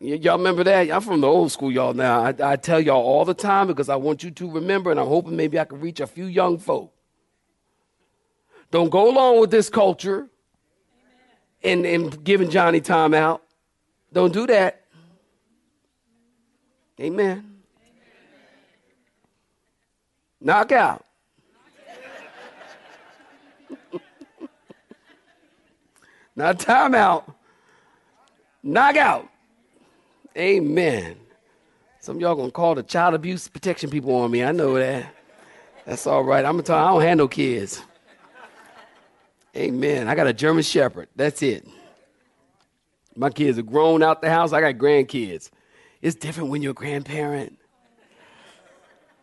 Y- 0.00 0.14
y'all 0.14 0.36
remember 0.36 0.64
that? 0.64 0.90
I'm 0.90 1.00
from 1.00 1.20
the 1.20 1.28
old 1.28 1.52
school, 1.52 1.70
y'all. 1.70 1.94
Now, 1.94 2.22
I, 2.24 2.34
I 2.42 2.56
tell 2.56 2.80
y'all 2.80 3.00
all 3.00 3.24
the 3.24 3.34
time 3.34 3.68
because 3.68 3.88
I 3.88 3.96
want 3.96 4.24
you 4.24 4.32
to 4.32 4.50
remember, 4.50 4.90
and 4.90 4.98
I'm 4.98 5.06
hoping 5.06 5.36
maybe 5.36 5.58
I 5.60 5.64
can 5.64 5.80
reach 5.80 6.00
a 6.00 6.06
few 6.08 6.24
young 6.26 6.58
folk. 6.58 6.92
Don't 8.72 8.90
go 8.90 9.10
along 9.10 9.40
with 9.40 9.50
this 9.50 9.68
culture 9.70 10.28
and, 11.62 11.86
and 11.86 12.24
giving 12.24 12.50
Johnny 12.50 12.80
time 12.80 13.14
out. 13.14 13.42
Don't 14.12 14.32
do 14.32 14.46
that. 14.48 14.84
Amen. 17.00 17.58
Knock 20.40 20.72
out. 20.72 21.04
Not 26.40 26.58
time 26.58 26.94
out. 26.94 27.30
Knock 28.62 28.96
out. 28.96 29.28
Amen. 30.34 31.16
Some 32.00 32.18
y'all 32.18 32.34
gonna 32.34 32.50
call 32.50 32.74
the 32.74 32.82
child 32.82 33.12
abuse 33.12 33.46
protection 33.46 33.90
people 33.90 34.14
on 34.14 34.30
me. 34.30 34.42
I 34.42 34.50
know 34.50 34.78
that. 34.78 35.14
That's 35.84 36.06
all 36.06 36.24
right. 36.24 36.42
I'm 36.42 36.52
gonna 36.52 36.62
talk. 36.62 36.82
I 36.82 37.06
don't 37.06 37.18
no 37.18 37.28
kids. 37.28 37.82
Amen. 39.54 40.08
I 40.08 40.14
got 40.14 40.28
a 40.28 40.32
German 40.32 40.62
Shepherd. 40.62 41.08
That's 41.14 41.42
it. 41.42 41.68
My 43.14 43.28
kids 43.28 43.58
are 43.58 43.62
grown 43.62 44.02
out 44.02 44.22
the 44.22 44.30
house. 44.30 44.54
I 44.54 44.62
got 44.62 44.76
grandkids. 44.76 45.50
It's 46.00 46.16
different 46.16 46.48
when 46.48 46.62
you're 46.62 46.70
a 46.70 46.74
grandparent. 46.74 47.58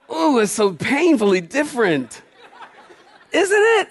Oh, 0.08 0.38
it's 0.38 0.52
so 0.52 0.72
painfully 0.74 1.42
different. 1.42 2.22
Isn't 3.32 3.58
it? 3.58 3.88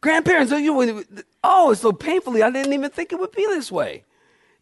Grandparents, 0.00 0.50
you, 0.50 1.04
oh, 1.44 1.70
it's 1.70 1.80
so 1.80 1.92
painfully, 1.92 2.42
I 2.42 2.50
didn't 2.50 2.72
even 2.72 2.90
think 2.90 3.12
it 3.12 3.18
would 3.18 3.32
be 3.32 3.44
this 3.46 3.70
way. 3.70 4.04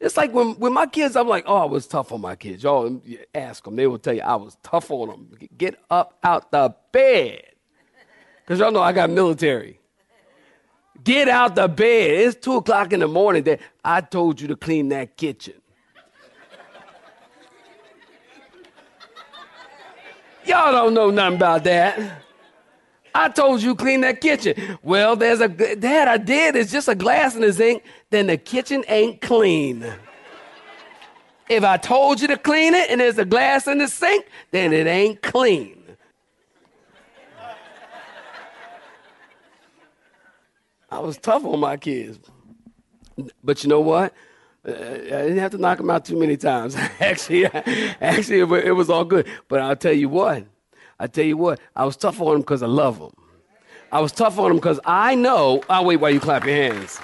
It's 0.00 0.16
like 0.16 0.32
when, 0.32 0.58
when 0.58 0.72
my 0.72 0.86
kids, 0.86 1.14
I'm 1.14 1.28
like, 1.28 1.44
oh, 1.46 1.56
I 1.56 1.66
was 1.66 1.86
tough 1.86 2.10
on 2.10 2.22
my 2.22 2.34
kids. 2.34 2.62
Y'all 2.62 2.86
um, 2.86 3.02
ask 3.34 3.64
them, 3.64 3.76
they 3.76 3.86
will 3.86 3.98
tell 3.98 4.14
you 4.14 4.22
I 4.22 4.36
was 4.36 4.56
tough 4.62 4.90
on 4.90 5.08
them. 5.08 5.30
Get 5.58 5.78
up 5.90 6.18
out 6.22 6.50
the 6.50 6.74
bed. 6.90 7.42
Because 8.42 8.60
y'all 8.60 8.72
know 8.72 8.80
I 8.80 8.92
got 8.92 9.10
military. 9.10 9.78
Get 11.04 11.28
out 11.28 11.54
the 11.54 11.68
bed. 11.68 12.10
It's 12.10 12.36
two 12.36 12.56
o'clock 12.56 12.92
in 12.92 13.00
the 13.00 13.08
morning. 13.08 13.42
That 13.44 13.60
I 13.84 14.00
told 14.00 14.40
you 14.40 14.48
to 14.48 14.56
clean 14.56 14.88
that 14.88 15.16
kitchen. 15.16 15.54
Y'all 20.46 20.72
don't 20.72 20.94
know 20.94 21.10
nothing 21.10 21.36
about 21.36 21.64
that. 21.64 22.22
I 23.14 23.28
told 23.28 23.62
you 23.62 23.74
clean 23.74 24.02
that 24.02 24.20
kitchen. 24.20 24.78
Well, 24.82 25.16
there's 25.16 25.40
a 25.40 25.48
dad. 25.48 26.08
I 26.08 26.16
did. 26.16 26.56
It's 26.56 26.72
just 26.72 26.88
a 26.88 26.94
glass 26.94 27.34
in 27.34 27.42
the 27.42 27.52
sink. 27.52 27.82
Then 28.10 28.26
the 28.26 28.36
kitchen 28.36 28.84
ain't 28.88 29.20
clean. 29.20 29.84
If 31.48 31.64
I 31.64 31.76
told 31.76 32.20
you 32.20 32.28
to 32.28 32.36
clean 32.36 32.74
it 32.74 32.90
and 32.90 33.00
there's 33.00 33.18
a 33.18 33.24
glass 33.24 33.66
in 33.66 33.78
the 33.78 33.88
sink, 33.88 34.26
then 34.52 34.72
it 34.72 34.86
ain't 34.86 35.20
clean. 35.22 35.76
I 40.90 40.98
was 40.98 41.18
tough 41.18 41.44
on 41.44 41.60
my 41.60 41.76
kids. 41.76 42.18
But 43.42 43.62
you 43.62 43.68
know 43.68 43.80
what? 43.80 44.12
Uh, 44.66 44.72
I 44.72 44.74
didn't 44.74 45.38
have 45.38 45.52
to 45.52 45.58
knock 45.58 45.78
them 45.78 45.90
out 45.90 46.04
too 46.04 46.18
many 46.18 46.36
times. 46.36 46.76
actually, 47.00 47.46
actually, 47.46 48.40
it 48.40 48.74
was 48.74 48.90
all 48.90 49.04
good. 49.04 49.26
But 49.48 49.60
I'll 49.60 49.76
tell 49.76 49.92
you 49.92 50.08
what. 50.08 50.44
I 51.00 51.06
tell 51.06 51.24
you 51.24 51.36
what. 51.36 51.58
I 51.74 51.84
was 51.84 51.96
tough 51.96 52.20
on 52.20 52.32
them 52.34 52.40
because 52.42 52.62
I 52.62 52.66
love 52.66 52.98
them. 53.00 53.10
I 53.90 54.00
was 54.00 54.12
tough 54.12 54.38
on 54.38 54.48
them 54.50 54.56
because 54.58 54.78
I 54.84 55.14
know. 55.14 55.62
I'll 55.68 55.84
wait 55.84 55.96
while 55.96 56.10
you 56.10 56.20
clap 56.20 56.44
your 56.44 56.54
hands. 56.54 57.00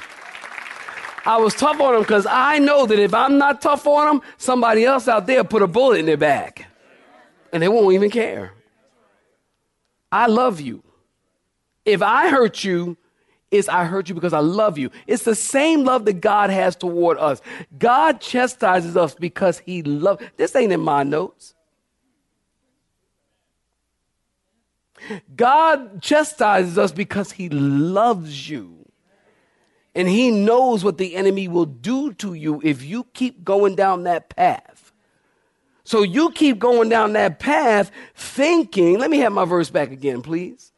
I 1.24 1.38
was 1.38 1.54
tough 1.54 1.80
on 1.80 1.94
them 1.94 2.02
because 2.02 2.26
I 2.30 2.58
know 2.58 2.86
that 2.86 2.98
if 3.00 3.12
I'm 3.12 3.38
not 3.38 3.60
tough 3.60 3.86
on 3.86 4.06
them, 4.06 4.22
somebody 4.36 4.84
else 4.84 5.08
out 5.08 5.26
there 5.26 5.42
put 5.42 5.62
a 5.62 5.66
bullet 5.66 5.98
in 5.98 6.06
their 6.06 6.16
back, 6.16 6.66
and 7.52 7.60
they 7.60 7.68
won't 7.68 7.94
even 7.94 8.10
care. 8.10 8.52
I 10.12 10.28
love 10.28 10.60
you. 10.60 10.84
If 11.84 12.02
I 12.02 12.28
hurt 12.28 12.62
you, 12.62 12.96
is 13.50 13.68
I 13.68 13.84
hurt 13.84 14.08
you 14.08 14.14
because 14.14 14.32
I 14.32 14.40
love 14.40 14.78
you. 14.78 14.90
It's 15.06 15.24
the 15.24 15.34
same 15.34 15.84
love 15.84 16.04
that 16.04 16.20
God 16.20 16.50
has 16.50 16.76
toward 16.76 17.18
us. 17.18 17.40
God 17.78 18.20
chastises 18.20 18.96
us 18.96 19.14
because 19.14 19.58
he 19.60 19.82
loves. 19.82 20.22
This 20.36 20.54
ain't 20.54 20.72
in 20.72 20.80
my 20.80 21.02
notes. 21.02 21.55
God 25.34 26.02
chastises 26.02 26.78
us 26.78 26.92
because 26.92 27.32
he 27.32 27.48
loves 27.48 28.48
you. 28.48 28.72
And 29.94 30.08
he 30.08 30.30
knows 30.30 30.84
what 30.84 30.98
the 30.98 31.16
enemy 31.16 31.48
will 31.48 31.64
do 31.64 32.12
to 32.14 32.34
you 32.34 32.60
if 32.62 32.84
you 32.84 33.04
keep 33.14 33.44
going 33.44 33.76
down 33.76 34.02
that 34.02 34.28
path. 34.28 34.92
So 35.84 36.02
you 36.02 36.30
keep 36.32 36.58
going 36.58 36.88
down 36.88 37.14
that 37.14 37.38
path 37.38 37.90
thinking, 38.14 38.98
let 38.98 39.08
me 39.10 39.18
have 39.18 39.32
my 39.32 39.44
verse 39.44 39.70
back 39.70 39.92
again, 39.92 40.20
please. 40.20 40.72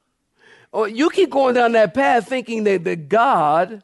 Or 0.70 0.82
oh, 0.82 0.84
you 0.84 1.10
keep 1.10 1.30
going 1.30 1.54
down 1.54 1.72
that 1.72 1.94
path 1.94 2.28
thinking 2.28 2.64
that, 2.64 2.84
that 2.84 3.08
God 3.08 3.82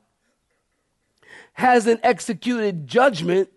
hasn't 1.55 2.01
executed 2.03 2.87
judgment. 2.87 3.49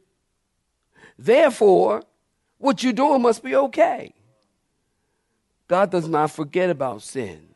Therefore, 1.20 2.04
what 2.58 2.84
you're 2.84 2.94
doing 2.94 3.22
must 3.22 3.44
be 3.44 3.56
okay. 3.56 4.14
God 5.68 5.92
does 5.92 6.08
not 6.08 6.32
forget 6.32 6.70
about 6.70 7.02
sin. 7.02 7.48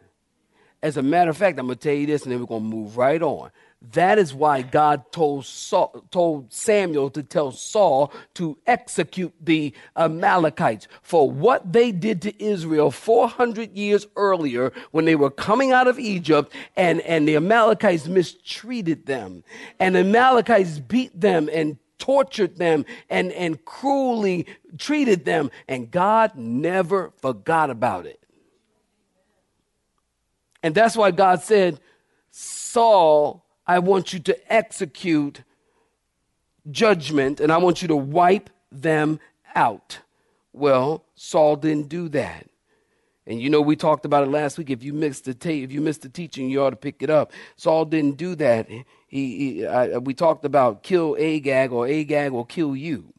As 0.84 0.98
a 0.98 1.04
matter 1.04 1.30
of 1.30 1.38
fact, 1.38 1.60
I'm 1.60 1.68
going 1.68 1.78
to 1.78 1.84
tell 1.84 1.96
you 1.96 2.08
this 2.08 2.24
and 2.24 2.32
then 2.32 2.40
we're 2.40 2.48
going 2.48 2.64
to 2.64 2.76
move 2.76 2.98
right 2.98 3.22
on. 3.22 3.52
That 3.94 4.20
is 4.20 4.32
why 4.34 4.62
God 4.62 5.12
told, 5.12 5.46
Saul, 5.46 6.04
told 6.12 6.54
Samuel 6.54 7.10
to 7.12 7.24
tell 7.24 7.52
Saul 7.52 8.14
to 8.36 8.58
execute 8.68 9.34
the 9.42 9.74
Amalekites 9.96 10.88
for 11.02 11.30
what 11.30 11.74
they 11.74 11.92
did 11.92 12.22
to 12.24 12.44
Israel 12.44 12.92
400 12.92 13.76
years 13.76 14.06
earlier 14.16 14.72
when 14.92 15.06
they 15.06 15.16
were 15.16 15.32
coming 15.32 15.72
out 15.72 15.88
of 15.88 15.98
Egypt 16.00 16.54
and, 16.76 17.02
and 17.02 17.28
the 17.28 17.36
Amalekites 17.36 18.08
mistreated 18.08 19.08
them. 19.08 19.44
And 19.80 19.96
the 19.96 20.00
Amalekites 20.00 20.78
beat 20.78 21.20
them 21.20 21.50
and 21.52 21.78
tortured 22.02 22.58
them 22.58 22.86
and, 23.10 23.32
and 23.32 23.64
cruelly 23.64 24.46
treated 24.78 25.24
them. 25.24 25.50
And 25.70 25.90
God 25.90 26.36
never 26.36 27.14
forgot 27.22 27.70
about 27.70 28.06
it. 28.06 28.20
And 30.62 30.76
that's 30.76 30.98
why 30.98 31.12
God 31.12 31.42
said, 31.42 31.80
Saul 32.32 33.46
I 33.72 33.80
want 33.80 34.12
you 34.12 34.20
to 34.20 34.54
execute 34.54 35.44
judgment 36.70 37.40
and 37.40 37.54
I 37.54 37.58
want 37.58 37.82
you 37.82 37.88
to 37.88 37.96
wipe 37.96 38.50
them 38.70 39.20
out. 39.56 40.00
Well, 40.52 41.06
Saul 41.16 41.56
didn't 41.56 41.88
do 41.88 42.10
that. 42.10 42.48
And 43.26 43.42
you 43.42 43.50
know, 43.50 43.62
we 43.62 43.78
talked 43.78 44.04
about 44.04 44.24
it 44.24 44.30
last 44.30 44.58
week. 44.58 44.70
If 44.70 44.84
you 44.84 44.94
missed 44.94 45.26
the 45.26 45.34
tape, 45.34 45.64
if 45.64 45.72
you 45.72 45.80
missed 45.80 46.02
the 46.02 46.10
teaching, 46.10 46.50
you 46.50 46.62
ought 46.62 46.72
to 46.72 46.76
pick 46.76 47.02
it 47.02 47.10
up. 47.10 47.32
Saul 47.56 47.86
didn't 47.86 48.18
do 48.18 48.36
that. 48.36 48.68
He, 49.12 49.56
he 49.56 49.68
I, 49.68 49.98
we 49.98 50.14
talked 50.14 50.46
about 50.46 50.82
kill 50.82 51.16
Agag 51.20 51.72
or 51.72 51.86
Agag 51.86 52.32
will 52.32 52.46
kill 52.46 52.76
you. 52.76 53.14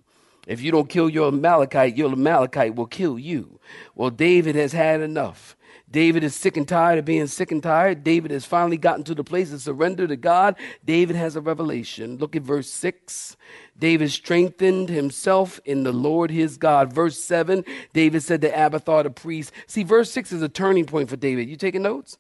If 0.47 0.61
you 0.61 0.73
don't 0.73 0.89
kill 0.89 1.09
your 1.09 1.29
Amalekite, 1.29 1.97
your 1.97 2.11
Amalekite 2.11 2.75
will 2.75 2.87
kill 2.87 3.19
you. 3.19 3.61
Well, 3.95 4.11
David 4.11 4.57
has 4.57 4.73
had 4.73 5.01
enough. 5.01 5.57
David 5.89 6.25
is 6.25 6.35
sick 6.35 6.57
and 6.57 6.67
tired 6.67 6.99
of 6.99 7.05
being 7.05 7.27
sick 7.27 7.53
and 7.53 7.63
tired. 7.63 8.03
David 8.03 8.31
has 8.31 8.47
finally 8.47 8.79
gotten 8.79 9.05
to 9.05 9.15
the 9.15 9.23
place 9.23 9.53
of 9.53 9.61
surrender 9.61 10.09
to 10.09 10.17
God. 10.17 10.57
David 10.85 11.15
has 11.17 11.37
a 11.37 11.43
revelation. 11.43 12.17
Look 12.17 12.35
at 12.35 12.43
verse 12.43 12.71
6. 12.71 13.37
David 13.79 14.11
strengthened 14.11 14.89
himself 14.89 15.61
in 15.67 15.83
the 15.83 15.93
Lord 15.93 16.31
his 16.31 16.57
God. 16.57 16.93
Verse 16.93 17.19
7, 17.23 17.63
David 17.93 18.23
said 18.23 18.41
to 18.41 18.49
Abiathar 18.49 19.03
the 19.03 19.11
priest. 19.11 19.53
See, 19.67 19.83
verse 19.83 20.11
6 20.11 20.33
is 20.33 20.41
a 20.43 20.49
turning 20.49 20.87
point 20.87 21.11
for 21.11 21.17
David. 21.17 21.51
You 21.51 21.57
taking 21.57 21.83
notes? 21.83 22.17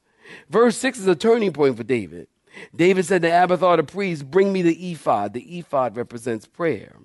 Verse 0.50 0.76
6 0.76 0.98
is 0.98 1.06
a 1.06 1.16
turning 1.16 1.52
point 1.52 1.78
for 1.78 1.84
David. 1.84 2.28
David 2.74 3.04
said 3.04 3.22
to 3.22 3.28
Abiathar 3.28 3.76
the 3.76 3.84
priest, 3.84 4.30
Bring 4.30 4.52
me 4.52 4.62
the 4.62 4.92
ephod. 4.92 5.32
The 5.32 5.58
ephod 5.58 5.96
represents 5.96 6.46
prayer. 6.46 6.96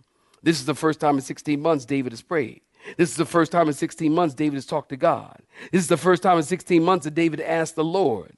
This 0.43 0.59
is 0.59 0.65
the 0.65 0.75
first 0.75 0.99
time 0.99 1.15
in 1.15 1.21
16 1.21 1.61
months 1.61 1.85
David 1.85 2.11
has 2.11 2.21
prayed. 2.21 2.61
This 2.95 3.09
is 3.09 3.17
the 3.17 3.25
first 3.25 3.51
time 3.51 3.67
in 3.67 3.73
16 3.73 4.13
months 4.13 4.33
David 4.35 4.55
has 4.55 4.65
talked 4.65 4.89
to 4.89 4.97
God. 4.97 5.41
This 5.71 5.81
is 5.81 5.87
the 5.87 5.97
first 5.97 6.23
time 6.23 6.37
in 6.37 6.43
16 6.43 6.83
months 6.83 7.03
that 7.05 7.15
David 7.15 7.41
asked 7.41 7.75
the 7.75 7.83
Lord. 7.83 8.33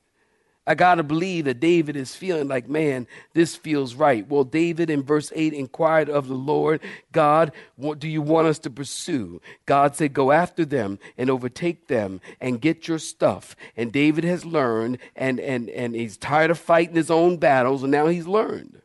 I 0.70 0.76
got 0.76 0.96
to 0.96 1.04
believe 1.04 1.46
that 1.46 1.60
David 1.60 1.96
is 1.96 2.16
feeling 2.16 2.48
like, 2.48 2.70
man, 2.70 3.08
this 3.34 3.56
feels 3.56 3.96
right. 3.96 4.28
Well, 4.30 4.44
David 4.44 4.92
in 4.92 5.02
verse 5.02 5.32
8 5.36 5.52
inquired 5.52 6.12
of 6.12 6.28
the 6.28 6.36
Lord, 6.36 6.80
God, 7.12 7.54
what 7.76 7.98
do 7.98 8.08
you 8.08 8.22
want 8.22 8.46
us 8.46 8.60
to 8.60 8.70
pursue? 8.70 9.42
God 9.66 9.96
said, 9.96 10.14
go 10.14 10.32
after 10.32 10.66
them 10.66 11.00
and 11.18 11.28
overtake 11.32 11.88
them 11.88 12.22
and 12.40 12.62
get 12.62 12.88
your 12.88 13.00
stuff. 13.00 13.56
And 13.76 13.92
David 13.92 14.24
has 14.26 14.46
learned 14.46 15.00
and, 15.16 15.40
and, 15.40 15.72
and 15.72 15.96
he's 15.96 16.18
tired 16.18 16.52
of 16.52 16.60
fighting 16.60 16.96
his 16.96 17.10
own 17.10 17.38
battles 17.38 17.82
and 17.82 17.92
now 17.92 18.06
he's 18.06 18.28
learned. 18.28 18.80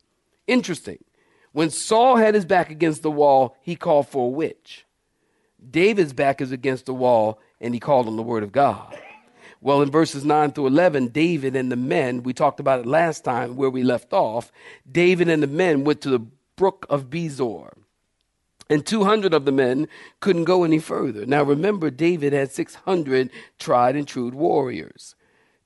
Interesting. 0.46 1.04
When 1.52 1.68
Saul 1.68 2.16
had 2.16 2.34
his 2.34 2.46
back 2.46 2.70
against 2.70 3.02
the 3.02 3.10
wall, 3.10 3.58
he 3.60 3.76
called 3.76 4.08
for 4.08 4.28
a 4.28 4.30
witch. 4.30 4.86
David's 5.70 6.14
back 6.14 6.40
is 6.40 6.50
against 6.50 6.86
the 6.86 6.94
wall 6.94 7.40
and 7.60 7.74
he 7.74 7.78
called 7.78 8.06
on 8.06 8.16
the 8.16 8.22
word 8.22 8.42
of 8.42 8.52
God. 8.52 8.98
Well, 9.64 9.80
in 9.80 9.90
verses 9.90 10.26
9 10.26 10.52
through 10.52 10.66
11, 10.66 11.08
David 11.08 11.56
and 11.56 11.72
the 11.72 11.76
men, 11.76 12.22
we 12.22 12.34
talked 12.34 12.60
about 12.60 12.80
it 12.80 12.86
last 12.86 13.24
time 13.24 13.56
where 13.56 13.70
we 13.70 13.82
left 13.82 14.12
off, 14.12 14.52
David 14.88 15.30
and 15.30 15.42
the 15.42 15.46
men 15.46 15.84
went 15.84 16.02
to 16.02 16.10
the 16.10 16.26
brook 16.54 16.84
of 16.90 17.08
Besor. 17.08 17.72
And 18.68 18.84
200 18.84 19.32
of 19.32 19.46
the 19.46 19.52
men 19.52 19.88
couldn't 20.20 20.44
go 20.44 20.64
any 20.64 20.78
further. 20.78 21.24
Now 21.24 21.42
remember, 21.42 21.88
David 21.88 22.34
had 22.34 22.52
600 22.52 23.30
tried 23.58 23.96
and 23.96 24.06
true 24.06 24.28
warriors. 24.28 25.14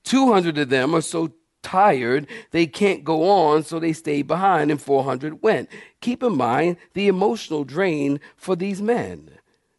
200 0.05 0.57
of 0.57 0.69
them 0.69 0.95
are 0.95 1.01
so 1.01 1.33
tired 1.61 2.25
they 2.51 2.67
can't 2.67 3.03
go 3.03 3.29
on, 3.29 3.65
so 3.65 3.79
they 3.79 3.91
stayed 3.91 4.27
behind, 4.27 4.71
and 4.71 4.81
400 4.81 5.43
went. 5.43 5.67
Keep 5.99 6.23
in 6.23 6.37
mind 6.37 6.77
the 6.93 7.09
emotional 7.09 7.65
drain 7.65 8.21
for 8.37 8.55
these 8.55 8.81
men. 8.81 9.31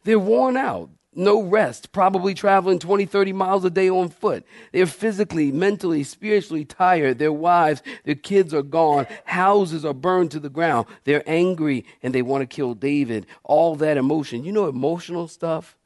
They're 0.04 0.18
worn 0.18 0.58
out 0.58 0.90
no 1.14 1.42
rest, 1.42 1.90
probably 1.90 2.34
traveling 2.34 2.78
20, 2.78 3.04
30 3.04 3.32
miles 3.32 3.64
a 3.64 3.70
day 3.70 3.90
on 3.90 4.10
foot. 4.10 4.44
They're 4.72 4.86
physically, 4.86 5.50
mentally, 5.50 6.04
spiritually 6.04 6.64
tired. 6.64 7.18
Their 7.18 7.32
wives, 7.32 7.82
their 8.04 8.14
kids 8.14 8.54
are 8.54 8.62
gone. 8.62 9.06
Houses 9.24 9.84
are 9.84 9.94
burned 9.94 10.30
to 10.32 10.40
the 10.40 10.48
ground. 10.48 10.86
They're 11.04 11.28
angry 11.28 11.84
and 12.02 12.14
they 12.14 12.22
want 12.22 12.42
to 12.42 12.46
kill 12.46 12.74
David. 12.74 13.26
All 13.42 13.74
that 13.76 13.96
emotion. 13.96 14.44
You 14.44 14.52
know, 14.52 14.68
emotional 14.68 15.26
stuff 15.26 15.76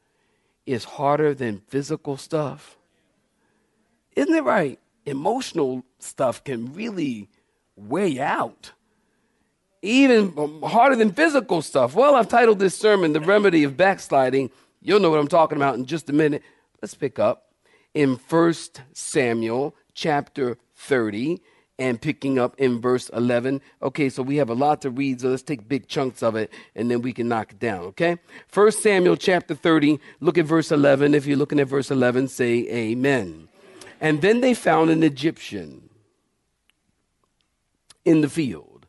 is 0.65 0.83
harder 0.83 1.33
than 1.33 1.61
physical 1.67 2.17
stuff. 2.17 2.77
Isn't 4.15 4.33
it 4.33 4.43
right? 4.43 4.79
Emotional 5.05 5.83
stuff 5.97 6.43
can 6.43 6.73
really 6.73 7.29
weigh 7.75 8.19
out. 8.19 8.71
Even 9.81 10.33
um, 10.37 10.61
harder 10.63 10.95
than 10.95 11.11
physical 11.11 11.61
stuff. 11.61 11.93
Well, 11.93 12.15
I've 12.15 12.29
titled 12.29 12.59
this 12.59 12.75
sermon, 12.75 13.13
The 13.13 13.21
Remedy 13.21 13.63
of 13.63 13.77
Backsliding 13.77 14.49
You'll 14.85 14.99
know 14.99 15.09
what 15.09 15.19
I'm 15.19 15.27
talking 15.27 15.55
about 15.55 15.75
in 15.75 15.85
just 15.85 16.11
a 16.11 16.13
minute. 16.13 16.43
Let's 16.79 16.93
pick 16.93 17.17
up 17.17 17.49
in 17.95 18.19
1 18.29 18.53
Samuel 18.93 19.75
chapter 19.95 20.59
30 20.75 21.41
and 21.79 21.99
picking 21.99 22.37
up 22.37 22.53
in 22.59 22.79
verse 22.79 23.09
11. 23.09 23.61
Okay, 23.81 24.09
so 24.09 24.21
we 24.21 24.35
have 24.35 24.51
a 24.51 24.53
lot 24.53 24.83
to 24.83 24.91
read, 24.91 25.21
so 25.21 25.29
let's 25.29 25.41
take 25.41 25.67
big 25.67 25.87
chunks 25.87 26.21
of 26.21 26.35
it 26.35 26.53
and 26.75 26.91
then 26.91 27.01
we 27.01 27.13
can 27.13 27.27
knock 27.27 27.53
it 27.53 27.59
down, 27.59 27.85
okay? 27.85 28.17
1 28.53 28.71
Samuel 28.73 29.17
chapter 29.17 29.55
30, 29.55 29.99
look 30.19 30.37
at 30.37 30.45
verse 30.45 30.71
11. 30.71 31.15
If 31.15 31.25
you're 31.25 31.35
looking 31.35 31.59
at 31.59 31.67
verse 31.67 31.89
11, 31.89 32.27
say 32.27 32.67
amen. 32.69 33.47
And 33.99 34.21
then 34.21 34.41
they 34.41 34.53
found 34.53 34.91
an 34.91 35.01
Egyptian 35.01 35.89
in 38.05 38.21
the 38.21 38.29
field. 38.29 38.85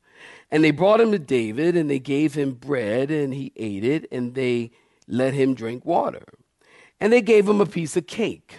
And 0.51 0.63
they 0.63 0.73
brought 0.73 1.01
him 1.01 1.11
to 1.13 1.19
David 1.19 1.75
and 1.75 1.89
they 1.89 2.01
gave 2.01 2.35
him 2.35 2.53
bread 2.53 3.11
and 3.11 3.33
he 3.33 3.55
ate 3.57 3.83
it 3.83 4.07
and 4.13 4.35
they 4.35 4.73
let 5.09 5.35
him 5.35 5.55
drink 5.55 5.85
water. 5.85 6.25
And 7.01 7.13
they 7.13 7.23
gave 7.23 7.49
him 7.49 7.61
a 7.61 7.67
piece 7.67 7.97
of 7.97 8.07
cake, 8.07 8.59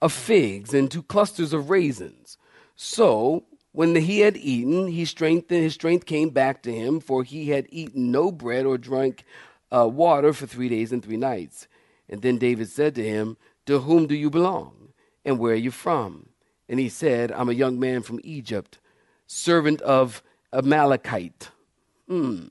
of 0.00 0.12
figs, 0.12 0.74
and 0.74 0.90
two 0.90 1.02
clusters 1.02 1.52
of 1.52 1.70
raisins. 1.70 2.36
So 2.76 3.44
when 3.72 3.94
he 3.94 4.20
had 4.20 4.36
eaten, 4.36 4.88
he 4.88 5.00
his 5.04 5.74
strength 5.74 6.06
came 6.06 6.30
back 6.30 6.62
to 6.62 6.74
him, 6.74 7.00
for 7.00 7.24
he 7.24 7.50
had 7.50 7.66
eaten 7.70 8.10
no 8.10 8.30
bread 8.30 8.66
or 8.66 8.78
drank 8.78 9.24
uh, 9.70 9.88
water 9.88 10.32
for 10.32 10.46
three 10.46 10.68
days 10.68 10.92
and 10.92 11.02
three 11.02 11.16
nights. 11.16 11.66
And 12.08 12.22
then 12.22 12.38
David 12.38 12.68
said 12.68 12.94
to 12.96 13.04
him, 13.04 13.36
To 13.66 13.80
whom 13.80 14.06
do 14.06 14.14
you 14.14 14.30
belong? 14.30 14.92
And 15.24 15.38
where 15.38 15.52
are 15.52 15.56
you 15.56 15.70
from? 15.70 16.30
And 16.68 16.80
he 16.80 16.88
said, 16.88 17.32
I'm 17.32 17.48
a 17.48 17.54
young 17.54 17.78
man 17.78 18.02
from 18.02 18.20
Egypt, 18.22 18.78
servant 19.26 19.80
of 19.82 20.22
Amalekite. 20.52 21.50
Hmm 22.08 22.46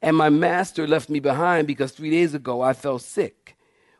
and 0.00 0.16
my 0.16 0.30
master 0.30 0.86
left 0.86 1.08
me 1.08 1.20
behind 1.20 1.66
because 1.66 1.92
three 1.92 2.10
days 2.10 2.34
ago 2.34 2.60
I 2.60 2.72
fell 2.72 2.98
sick. 2.98 3.56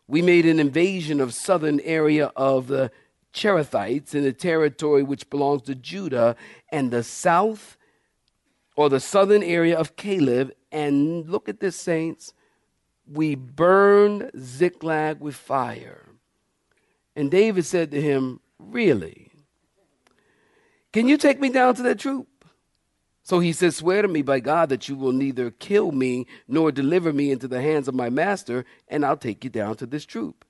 We 0.07 0.23
made 0.23 0.47
an 0.47 0.61
invasion 0.61 1.21
of 1.21 1.35
southern 1.35 1.81
area 1.81 2.33
of 2.37 2.69
the 2.69 2.91
Cherethites 3.35 4.15
in 4.15 4.23
the 4.23 4.33
territory 4.33 5.03
which 5.03 5.29
belongs 5.29 5.63
to 5.63 5.75
Judah 5.75 6.35
and 6.73 6.91
the 6.91 7.03
south 7.03 7.77
or 8.77 8.89
the 8.89 9.01
southern 9.01 9.43
area 9.43 9.77
of 9.77 9.97
Caleb. 9.97 10.53
And 10.73 11.29
look 11.29 11.49
at 11.49 11.61
this, 11.61 11.77
saints. 11.77 12.33
We 13.11 13.35
burned 13.35 14.31
Ziklag 14.39 15.21
with 15.21 15.35
fire. 15.35 16.07
And 17.17 17.31
David 17.31 17.65
said 17.65 17.91
to 17.91 18.01
him, 18.01 18.41
Really? 18.59 19.31
Can 20.93 21.09
you 21.09 21.17
take 21.17 21.41
me 21.41 21.49
down 21.49 21.75
to 21.77 21.83
that 21.83 21.99
troop? 21.99 22.38
So 23.29 23.41
he 23.41 23.53
says, 23.53 23.77
Swear 23.77 24.01
to 24.01 24.09
me 24.09 24.23
by 24.23 24.41
God 24.41 24.71
that 24.71 24.89
you 24.89 24.97
will 24.97 25.13
neither 25.13 25.51
kill 25.51 25.93
me 25.93 26.27
nor 26.49 26.73
deliver 26.73 27.13
me 27.13 27.31
into 27.31 27.47
the 27.47 27.61
hands 27.61 27.87
of 27.87 27.95
my 27.95 28.09
master, 28.09 28.65
and 28.89 29.05
I'll 29.05 29.19
take 29.19 29.45
you 29.45 29.51
down 29.51 29.77
to 29.77 29.87
this 29.87 30.07
troop. 30.07 30.47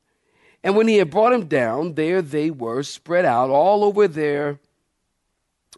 And 0.62 0.76
when 0.76 0.86
he 0.86 0.98
had 0.98 1.10
brought 1.10 1.32
him 1.32 1.46
down, 1.46 1.94
there 1.94 2.22
they 2.22 2.52
were 2.52 2.84
spread 2.84 3.24
out 3.24 3.50
all 3.50 3.82
over 3.82 4.06
there, 4.06 4.60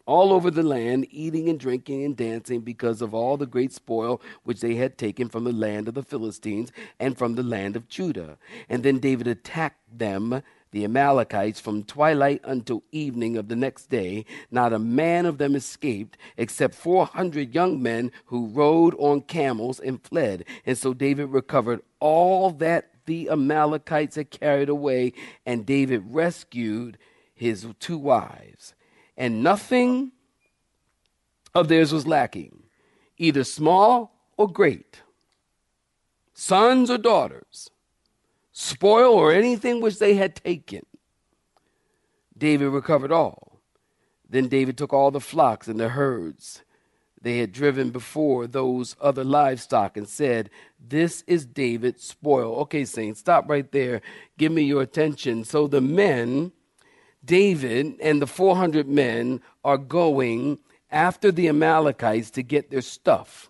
all 0.04 0.30
over 0.30 0.50
the 0.50 0.62
land, 0.62 1.06
eating 1.10 1.48
and 1.48 1.58
drinking 1.58 2.04
and 2.04 2.14
dancing 2.14 2.60
because 2.60 3.00
of 3.00 3.14
all 3.14 3.38
the 3.38 3.46
great 3.46 3.72
spoil 3.72 4.20
which 4.42 4.60
they 4.60 4.74
had 4.74 4.98
taken 4.98 5.30
from 5.30 5.44
the 5.44 5.52
land 5.54 5.88
of 5.88 5.94
the 5.94 6.02
Philistines 6.02 6.70
and 6.98 7.16
from 7.16 7.34
the 7.34 7.42
land 7.42 7.76
of 7.76 7.88
Judah. 7.88 8.36
And 8.68 8.82
then 8.82 8.98
David 8.98 9.26
attacked 9.26 9.80
them 9.90 10.42
the 10.72 10.84
Amalekites 10.84 11.60
from 11.60 11.82
twilight 11.82 12.40
until 12.44 12.82
evening 12.92 13.36
of 13.36 13.48
the 13.48 13.56
next 13.56 13.90
day. 13.90 14.24
Not 14.50 14.72
a 14.72 14.78
man 14.78 15.26
of 15.26 15.38
them 15.38 15.54
escaped, 15.54 16.16
except 16.36 16.74
400 16.74 17.54
young 17.54 17.82
men 17.82 18.12
who 18.26 18.46
rode 18.46 18.94
on 18.98 19.22
camels 19.22 19.80
and 19.80 20.02
fled. 20.02 20.44
And 20.64 20.78
so 20.78 20.94
David 20.94 21.30
recovered 21.30 21.82
all 21.98 22.50
that 22.52 22.90
the 23.06 23.28
Amalekites 23.28 24.16
had 24.16 24.30
carried 24.30 24.68
away, 24.68 25.12
and 25.44 25.66
David 25.66 26.04
rescued 26.06 26.98
his 27.34 27.66
two 27.80 27.98
wives. 27.98 28.74
And 29.16 29.42
nothing 29.42 30.12
of 31.54 31.68
theirs 31.68 31.92
was 31.92 32.06
lacking, 32.06 32.62
either 33.18 33.42
small 33.42 34.12
or 34.36 34.48
great, 34.48 35.02
sons 36.32 36.90
or 36.90 36.98
daughters 36.98 37.70
spoil, 38.60 39.14
or 39.14 39.32
anything 39.32 39.80
which 39.80 39.98
they 39.98 40.14
had 40.14 40.36
taken. 40.36 40.84
David 42.36 42.68
recovered 42.68 43.12
all. 43.12 43.60
Then 44.28 44.48
David 44.48 44.78
took 44.78 44.92
all 44.92 45.10
the 45.10 45.20
flocks 45.20 45.68
and 45.68 45.78
the 45.78 45.90
herds 45.90 46.62
they 47.22 47.38
had 47.38 47.52
driven 47.52 47.90
before 47.90 48.46
those 48.46 48.96
other 49.00 49.24
livestock 49.24 49.96
and 49.96 50.08
said, 50.08 50.48
This 50.78 51.22
is 51.26 51.44
David's 51.44 52.04
spoil. 52.04 52.56
Okay, 52.60 52.84
saints, 52.84 53.20
stop 53.20 53.48
right 53.48 53.70
there. 53.72 54.00
Give 54.38 54.50
me 54.50 54.62
your 54.62 54.82
attention. 54.82 55.44
So 55.44 55.66
the 55.66 55.82
men, 55.82 56.52
David 57.24 57.96
and 58.00 58.22
the 58.22 58.26
400 58.26 58.88
men, 58.88 59.42
are 59.64 59.78
going 59.78 60.58
after 60.90 61.30
the 61.30 61.48
Amalekites 61.48 62.30
to 62.30 62.42
get 62.42 62.70
their 62.70 62.80
stuff. 62.80 63.49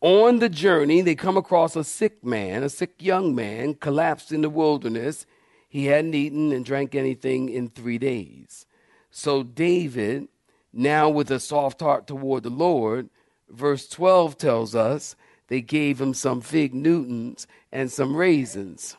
On 0.00 0.40
the 0.40 0.48
journey, 0.48 1.00
they 1.00 1.14
come 1.14 1.36
across 1.36 1.74
a 1.74 1.82
sick 1.82 2.22
man, 2.22 2.62
a 2.62 2.68
sick 2.68 2.94
young 3.02 3.34
man, 3.34 3.74
collapsed 3.74 4.30
in 4.30 4.42
the 4.42 4.50
wilderness. 4.50 5.26
He 5.68 5.86
hadn't 5.86 6.14
eaten 6.14 6.52
and 6.52 6.64
drank 6.64 6.94
anything 6.94 7.48
in 7.48 7.68
three 7.68 7.98
days. 7.98 8.66
So 9.10 9.42
David, 9.42 10.28
now 10.72 11.08
with 11.08 11.30
a 11.30 11.40
soft 11.40 11.80
heart 11.80 12.06
toward 12.06 12.42
the 12.42 12.50
Lord, 12.50 13.08
verse 13.48 13.88
12 13.88 14.36
tells 14.36 14.74
us 14.74 15.16
they 15.48 15.62
gave 15.62 16.00
him 16.00 16.12
some 16.12 16.42
fig 16.42 16.74
Newtons 16.74 17.46
and 17.72 17.90
some 17.90 18.14
raisins. 18.14 18.96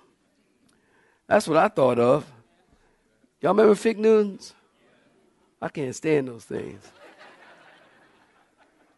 That's 1.28 1.48
what 1.48 1.58
I 1.58 1.68
thought 1.68 2.00
of. 2.00 2.26
Y'all 3.40 3.52
remember 3.54 3.76
fig 3.76 4.00
Newtons? 4.00 4.56
I 5.62 5.70
can't 5.70 5.96
stand 5.96 6.28
those 6.28 6.46
things. 6.46 6.82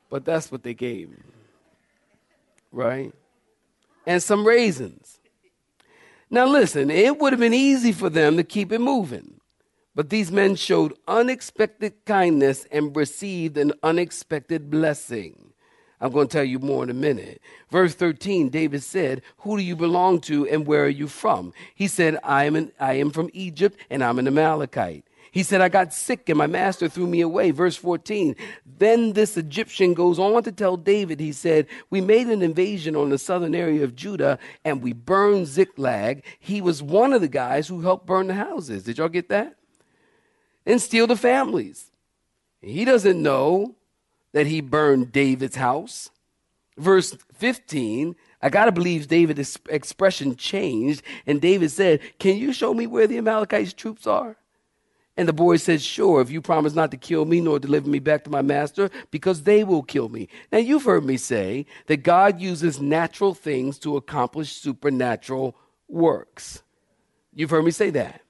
But 0.09 0.23
that's 0.23 0.49
what 0.51 0.63
they 0.63 0.73
gave 0.73 1.09
him 1.09 1.38
right? 2.71 3.13
And 4.05 4.21
some 4.21 4.45
raisins. 4.45 5.19
Now, 6.29 6.45
listen, 6.45 6.91
it 6.91 7.17
would 7.17 7.33
have 7.33 7.39
been 7.39 7.53
easy 7.53 7.91
for 7.91 8.09
them 8.09 8.37
to 8.37 8.43
keep 8.43 8.71
it 8.71 8.79
moving. 8.79 9.39
But 9.95 10.09
these 10.09 10.31
men 10.31 10.55
showed 10.55 10.93
unexpected 11.07 12.05
kindness 12.05 12.65
and 12.71 12.95
received 12.95 13.57
an 13.57 13.73
unexpected 13.83 14.69
blessing. 14.69 15.53
I'm 15.99 16.11
going 16.13 16.27
to 16.27 16.31
tell 16.31 16.45
you 16.45 16.59
more 16.59 16.83
in 16.83 16.89
a 16.89 16.93
minute. 16.93 17.41
Verse 17.69 17.93
13, 17.93 18.49
David 18.49 18.83
said, 18.83 19.21
Who 19.39 19.57
do 19.57 19.63
you 19.63 19.75
belong 19.75 20.21
to 20.21 20.47
and 20.47 20.65
where 20.65 20.85
are 20.85 20.89
you 20.89 21.07
from? 21.07 21.51
He 21.75 21.87
said, 21.87 22.17
I 22.23 22.45
am, 22.45 22.55
an, 22.55 22.71
I 22.79 22.93
am 22.93 23.11
from 23.11 23.29
Egypt 23.33 23.77
and 23.89 24.03
I'm 24.03 24.19
an 24.19 24.27
Amalekite. 24.27 25.03
He 25.31 25.43
said, 25.43 25.61
I 25.61 25.69
got 25.69 25.93
sick 25.93 26.29
and 26.29 26.37
my 26.37 26.47
master 26.47 26.89
threw 26.89 27.07
me 27.07 27.21
away. 27.21 27.51
Verse 27.51 27.75
14. 27.75 28.35
Then 28.65 29.13
this 29.13 29.37
Egyptian 29.37 29.93
goes 29.93 30.17
on 30.17 30.43
to 30.43 30.51
tell 30.51 30.77
David, 30.77 31.19
he 31.19 31.31
said, 31.31 31.67
We 31.89 32.01
made 32.01 32.27
an 32.27 32.41
invasion 32.41 32.95
on 32.95 33.09
the 33.09 33.17
southern 33.17 33.53
area 33.53 33.83
of 33.83 33.95
Judah 33.95 34.39
and 34.65 34.81
we 34.81 34.93
burned 34.93 35.47
Ziklag. 35.47 36.23
He 36.39 36.61
was 36.61 36.81
one 36.81 37.13
of 37.13 37.21
the 37.21 37.27
guys 37.27 37.67
who 37.67 37.81
helped 37.81 38.05
burn 38.05 38.27
the 38.27 38.33
houses. 38.33 38.83
Did 38.83 38.97
y'all 38.97 39.09
get 39.09 39.29
that? 39.29 39.55
And 40.65 40.81
steal 40.81 41.07
the 41.07 41.15
families. 41.15 41.91
He 42.61 42.85
doesn't 42.85 43.21
know 43.21 43.75
that 44.33 44.47
he 44.47 44.61
burned 44.61 45.11
David's 45.11 45.55
house. 45.55 46.09
Verse 46.77 47.17
15, 47.33 48.15
I 48.41 48.49
got 48.49 48.65
to 48.65 48.71
believe 48.71 49.07
David's 49.07 49.59
expression 49.69 50.35
changed. 50.35 51.03
And 51.27 51.41
David 51.41 51.71
said, 51.71 51.99
Can 52.19 52.37
you 52.37 52.53
show 52.53 52.73
me 52.73 52.87
where 52.87 53.05
the 53.05 53.17
Amalekites' 53.17 53.73
troops 53.73 54.07
are? 54.07 54.37
And 55.19 55.27
the 55.27 55.33
boy 55.33 55.57
said, 55.57 55.81
Sure, 55.81 56.21
if 56.21 56.31
you 56.31 56.41
promise 56.41 56.73
not 56.73 56.91
to 56.91 56.97
kill 56.97 57.25
me 57.25 57.41
nor 57.41 57.59
deliver 57.59 57.89
me 57.89 57.99
back 57.99 58.23
to 58.23 58.29
my 58.29 58.41
master, 58.41 58.89
because 59.11 59.43
they 59.43 59.65
will 59.65 59.83
kill 59.83 60.07
me. 60.07 60.29
Now, 60.49 60.59
you've 60.59 60.85
heard 60.85 61.03
me 61.03 61.17
say 61.17 61.65
that 61.87 62.03
God 62.03 62.39
uses 62.39 62.79
natural 62.79 63.33
things 63.33 63.77
to 63.79 63.97
accomplish 63.97 64.53
supernatural 64.53 65.57
works. 65.89 66.63
You've 67.33 67.49
heard 67.49 67.65
me 67.65 67.71
say 67.71 67.89
that. 67.89 68.21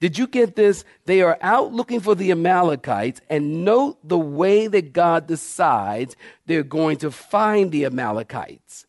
Did 0.00 0.18
you 0.18 0.26
get 0.26 0.56
this? 0.56 0.84
They 1.04 1.22
are 1.22 1.38
out 1.40 1.72
looking 1.72 2.00
for 2.00 2.16
the 2.16 2.32
Amalekites, 2.32 3.20
and 3.30 3.64
note 3.64 3.98
the 4.02 4.18
way 4.18 4.66
that 4.66 4.92
God 4.92 5.28
decides 5.28 6.16
they're 6.46 6.64
going 6.64 6.96
to 6.96 7.12
find 7.12 7.70
the 7.70 7.84
Amalekites 7.84 8.86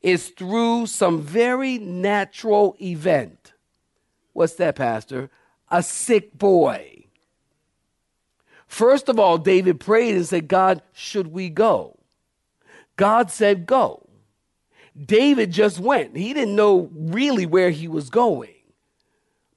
is 0.00 0.30
through 0.30 0.86
some 0.86 1.20
very 1.20 1.76
natural 1.76 2.74
event. 2.80 3.52
What's 4.32 4.54
that, 4.54 4.76
Pastor? 4.76 5.28
A 5.70 5.82
sick 5.82 6.36
boy. 6.36 7.04
First 8.66 9.08
of 9.08 9.18
all, 9.18 9.38
David 9.38 9.80
prayed 9.80 10.14
and 10.14 10.26
said, 10.26 10.48
God, 10.48 10.82
should 10.92 11.28
we 11.28 11.48
go? 11.48 11.98
God 12.96 13.30
said, 13.30 13.66
go. 13.66 14.08
David 14.98 15.50
just 15.52 15.78
went. 15.78 16.16
He 16.16 16.32
didn't 16.32 16.56
know 16.56 16.90
really 16.92 17.46
where 17.46 17.70
he 17.70 17.86
was 17.86 18.10
going. 18.10 18.50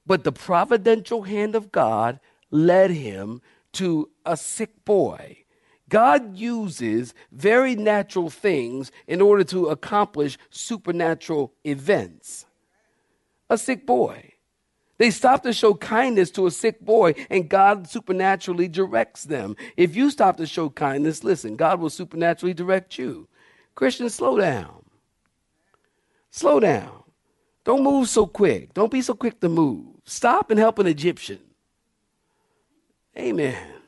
But 0.06 0.24
the 0.24 0.32
providential 0.32 1.22
hand 1.22 1.54
of 1.54 1.72
God 1.72 2.20
led 2.50 2.90
him 2.90 3.40
to 3.72 4.10
a 4.26 4.36
sick 4.36 4.84
boy. 4.84 5.44
God 5.88 6.36
uses 6.36 7.14
very 7.32 7.74
natural 7.74 8.30
things 8.30 8.92
in 9.06 9.20
order 9.20 9.44
to 9.44 9.66
accomplish 9.66 10.38
supernatural 10.50 11.52
events. 11.64 12.46
A 13.48 13.58
sick 13.58 13.86
boy. 13.86 14.29
They 15.00 15.10
stop 15.10 15.42
to 15.44 15.54
show 15.54 15.72
kindness 15.72 16.30
to 16.32 16.46
a 16.46 16.50
sick 16.50 16.78
boy, 16.78 17.14
and 17.30 17.48
God 17.48 17.88
supernaturally 17.88 18.68
directs 18.68 19.24
them. 19.24 19.56
If 19.74 19.96
you 19.96 20.10
stop 20.10 20.36
to 20.36 20.46
show 20.46 20.68
kindness, 20.68 21.24
listen, 21.24 21.56
God 21.56 21.80
will 21.80 21.88
supernaturally 21.88 22.52
direct 22.52 22.98
you. 22.98 23.26
Christians, 23.74 24.14
slow 24.14 24.38
down. 24.38 24.84
Slow 26.30 26.60
down. 26.60 27.02
Don't 27.64 27.82
move 27.82 28.10
so 28.10 28.26
quick. 28.26 28.74
Don't 28.74 28.92
be 28.92 29.00
so 29.00 29.14
quick 29.14 29.40
to 29.40 29.48
move. 29.48 29.86
Stop 30.04 30.50
and 30.50 30.60
help 30.60 30.78
an 30.78 30.86
Egyptian. 30.86 31.38
Amen. 33.16 33.79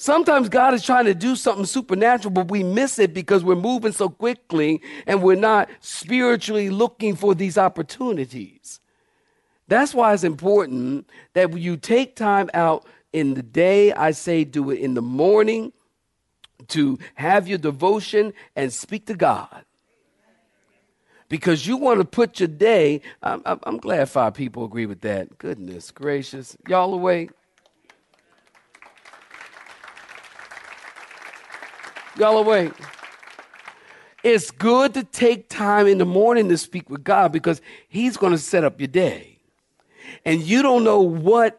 Sometimes 0.00 0.48
God 0.48 0.72
is 0.72 0.82
trying 0.82 1.04
to 1.04 1.14
do 1.14 1.36
something 1.36 1.66
supernatural, 1.66 2.32
but 2.32 2.50
we 2.50 2.62
miss 2.62 2.98
it 2.98 3.12
because 3.12 3.44
we're 3.44 3.54
moving 3.54 3.92
so 3.92 4.08
quickly 4.08 4.80
and 5.06 5.22
we're 5.22 5.34
not 5.34 5.68
spiritually 5.80 6.70
looking 6.70 7.14
for 7.14 7.34
these 7.34 7.58
opportunities. 7.58 8.80
That's 9.68 9.92
why 9.92 10.14
it's 10.14 10.24
important 10.24 11.06
that 11.34 11.54
you 11.54 11.76
take 11.76 12.16
time 12.16 12.48
out 12.54 12.86
in 13.12 13.34
the 13.34 13.42
day. 13.42 13.92
I 13.92 14.12
say 14.12 14.42
do 14.42 14.70
it 14.70 14.78
in 14.78 14.94
the 14.94 15.02
morning 15.02 15.70
to 16.68 16.98
have 17.16 17.46
your 17.46 17.58
devotion 17.58 18.32
and 18.56 18.72
speak 18.72 19.04
to 19.08 19.14
God. 19.14 19.66
Because 21.28 21.66
you 21.66 21.76
want 21.76 22.00
to 22.00 22.06
put 22.06 22.40
your 22.40 22.48
day, 22.48 23.02
I'm, 23.22 23.42
I'm 23.44 23.76
glad 23.76 24.08
five 24.08 24.32
people 24.32 24.64
agree 24.64 24.86
with 24.86 25.02
that. 25.02 25.36
Goodness 25.36 25.90
gracious. 25.90 26.56
Y'all 26.66 26.94
awake? 26.94 27.32
Y'all 32.20 32.36
awake? 32.36 32.74
It's 34.22 34.50
good 34.50 34.92
to 34.92 35.04
take 35.04 35.48
time 35.48 35.86
in 35.86 35.96
the 35.96 36.04
morning 36.04 36.50
to 36.50 36.58
speak 36.58 36.90
with 36.90 37.02
God 37.02 37.32
because 37.32 37.62
He's 37.88 38.18
going 38.18 38.32
to 38.32 38.38
set 38.38 38.62
up 38.62 38.78
your 38.78 38.88
day. 38.88 39.38
And 40.26 40.42
you 40.42 40.62
don't 40.62 40.84
know 40.84 41.00
what 41.00 41.58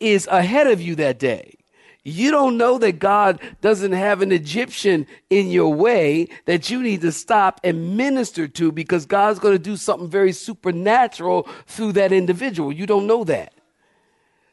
is 0.00 0.26
ahead 0.28 0.66
of 0.66 0.80
you 0.80 0.94
that 0.94 1.18
day. 1.18 1.58
You 2.04 2.30
don't 2.30 2.56
know 2.56 2.78
that 2.78 3.00
God 3.00 3.38
doesn't 3.60 3.92
have 3.92 4.22
an 4.22 4.32
Egyptian 4.32 5.06
in 5.28 5.50
your 5.50 5.74
way 5.74 6.28
that 6.46 6.70
you 6.70 6.82
need 6.82 7.02
to 7.02 7.12
stop 7.12 7.60
and 7.62 7.98
minister 7.98 8.48
to 8.48 8.72
because 8.72 9.04
God's 9.04 9.40
going 9.40 9.54
to 9.54 9.62
do 9.62 9.76
something 9.76 10.08
very 10.08 10.32
supernatural 10.32 11.46
through 11.66 11.92
that 11.92 12.12
individual. 12.12 12.72
You 12.72 12.86
don't 12.86 13.06
know 13.06 13.24
that. 13.24 13.52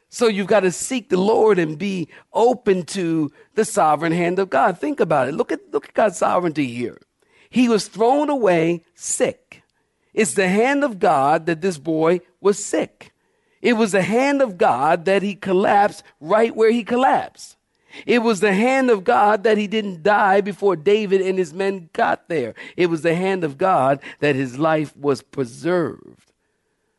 So 0.08 0.26
you've 0.26 0.46
got 0.46 0.60
to 0.60 0.72
seek 0.72 1.10
the 1.10 1.20
Lord 1.20 1.58
and 1.58 1.78
be 1.78 2.08
open 2.32 2.84
to 2.86 3.30
the 3.54 3.64
sovereign 3.64 4.12
hand 4.12 4.38
of 4.38 4.48
God. 4.48 4.78
Think 4.78 5.00
about 5.00 5.28
it. 5.28 5.34
Look 5.34 5.52
at, 5.52 5.60
look 5.72 5.88
at 5.88 5.94
God's 5.94 6.18
sovereignty 6.18 6.66
here. 6.66 6.98
He 7.50 7.68
was 7.68 7.88
thrown 7.88 8.30
away 8.30 8.84
sick. 8.94 9.62
It's 10.14 10.34
the 10.34 10.48
hand 10.48 10.82
of 10.82 10.98
God 10.98 11.46
that 11.46 11.60
this 11.60 11.78
boy 11.78 12.20
was 12.40 12.62
sick. 12.62 13.12
It 13.60 13.74
was 13.74 13.92
the 13.92 14.02
hand 14.02 14.40
of 14.40 14.56
God 14.56 15.04
that 15.04 15.22
he 15.22 15.34
collapsed 15.34 16.02
right 16.20 16.54
where 16.54 16.70
he 16.70 16.84
collapsed. 16.84 17.56
It 18.06 18.20
was 18.20 18.40
the 18.40 18.52
hand 18.52 18.90
of 18.90 19.04
God 19.04 19.44
that 19.44 19.58
he 19.58 19.66
didn't 19.66 20.02
die 20.02 20.40
before 20.40 20.76
David 20.76 21.20
and 21.20 21.38
his 21.38 21.52
men 21.52 21.88
got 21.92 22.28
there. 22.28 22.54
It 22.76 22.86
was 22.86 23.02
the 23.02 23.14
hand 23.14 23.44
of 23.44 23.58
God 23.58 24.00
that 24.20 24.36
his 24.36 24.58
life 24.58 24.96
was 24.96 25.22
preserved. 25.22 26.32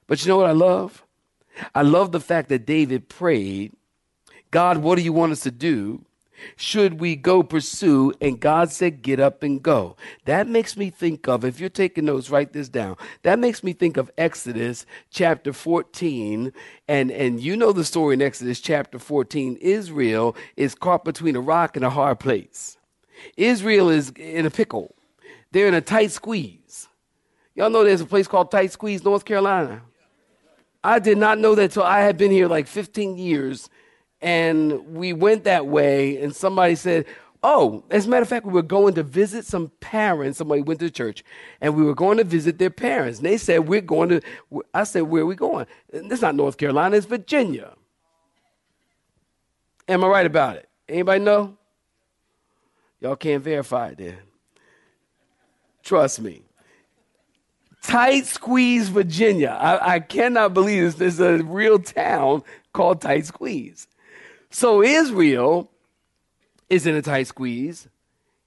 But 0.07 0.23
you 0.23 0.29
know 0.29 0.37
what 0.37 0.49
I 0.49 0.53
love? 0.53 1.05
I 1.73 1.81
love 1.81 2.11
the 2.11 2.19
fact 2.19 2.49
that 2.49 2.65
David 2.65 3.09
prayed, 3.09 3.73
God, 4.51 4.77
what 4.77 4.95
do 4.95 5.01
you 5.03 5.13
want 5.13 5.31
us 5.31 5.41
to 5.41 5.51
do? 5.51 6.05
Should 6.55 6.99
we 6.99 7.15
go 7.15 7.43
pursue? 7.43 8.13
And 8.21 8.39
God 8.39 8.71
said, 8.71 9.01
Get 9.01 9.19
up 9.19 9.43
and 9.43 9.61
go. 9.61 9.95
That 10.25 10.47
makes 10.47 10.77
me 10.77 10.89
think 10.89 11.27
of, 11.27 11.43
if 11.43 11.59
you're 11.59 11.69
taking 11.69 12.05
notes, 12.05 12.29
write 12.29 12.53
this 12.53 12.69
down. 12.69 12.95
That 13.23 13.39
makes 13.39 13.63
me 13.63 13.73
think 13.73 13.97
of 13.97 14.11
Exodus 14.17 14.85
chapter 15.09 15.53
14. 15.53 16.53
And, 16.87 17.11
and 17.11 17.39
you 17.39 17.55
know 17.55 17.71
the 17.71 17.83
story 17.83 18.13
in 18.13 18.21
Exodus 18.21 18.59
chapter 18.59 18.99
14. 18.99 19.57
Israel 19.57 20.35
is 20.55 20.75
caught 20.75 21.03
between 21.03 21.35
a 21.35 21.41
rock 21.41 21.75
and 21.75 21.85
a 21.85 21.89
hard 21.89 22.19
place. 22.19 22.77
Israel 23.35 23.89
is 23.89 24.11
in 24.11 24.45
a 24.45 24.51
pickle, 24.51 24.95
they're 25.51 25.67
in 25.67 25.73
a 25.73 25.81
tight 25.81 26.11
squeeze. 26.11 26.87
Y'all 27.55 27.69
know 27.69 27.83
there's 27.83 27.99
a 27.99 28.05
place 28.05 28.27
called 28.27 28.51
Tight 28.51 28.71
Squeeze, 28.71 29.03
North 29.03 29.25
Carolina. 29.25 29.81
I 30.83 30.99
did 30.99 31.17
not 31.17 31.39
know 31.39 31.55
that 31.55 31.63
until 31.63 31.83
I 31.83 32.01
had 32.01 32.17
been 32.17 32.31
here 32.31 32.47
like 32.47 32.67
15 32.67 33.17
years. 33.17 33.69
And 34.21 34.95
we 34.95 35.13
went 35.13 35.45
that 35.45 35.65
way, 35.65 36.21
and 36.21 36.35
somebody 36.35 36.75
said, 36.75 37.05
Oh, 37.41 37.85
as 37.89 38.05
a 38.05 38.09
matter 38.09 38.23
of 38.23 38.27
fact, 38.27 38.45
we 38.45 38.51
were 38.51 38.61
going 38.61 38.95
to 38.95 39.03
visit 39.03 39.45
some 39.45 39.71
parents. 39.79 40.39
Somebody 40.39 40.61
went 40.61 40.81
to 40.81 40.89
church, 40.89 41.23
and 41.61 41.73
we 41.73 41.83
were 41.83 41.95
going 41.95 42.17
to 42.17 42.25
visit 42.25 42.57
their 42.59 42.69
parents. 42.69 43.19
And 43.19 43.25
they 43.25 43.37
said, 43.37 43.67
We're 43.67 43.79
going 43.79 44.09
to, 44.09 44.21
I 44.73 44.83
said, 44.83 45.03
Where 45.03 45.21
are 45.21 45.25
we 45.25 45.35
going? 45.35 45.65
It's 45.87 46.21
not 46.21 46.35
North 46.35 46.57
Carolina, 46.57 46.97
it's 46.97 47.05
Virginia. 47.05 47.75
Am 49.87 50.03
I 50.03 50.07
right 50.07 50.25
about 50.25 50.57
it? 50.57 50.67
Anybody 50.89 51.23
know? 51.23 51.57
Y'all 52.99 53.15
can't 53.15 53.43
verify 53.43 53.89
it 53.89 53.97
then. 53.97 54.17
Trust 55.81 56.19
me. 56.19 56.43
Tight 57.89 58.27
Squeeze, 58.27 58.87
Virginia. 58.89 59.57
I, 59.59 59.95
I 59.95 59.99
cannot 59.99 60.53
believe 60.53 60.83
this. 60.83 61.15
There's 61.15 61.19
a 61.19 61.43
real 61.43 61.79
town 61.79 62.43
called 62.71 63.01
Tight 63.01 63.25
Squeeze. 63.25 63.87
So 64.51 64.83
Israel 64.83 65.71
is 66.69 66.85
in 66.85 66.93
a 66.93 67.01
tight 67.01 67.25
squeeze. 67.25 67.89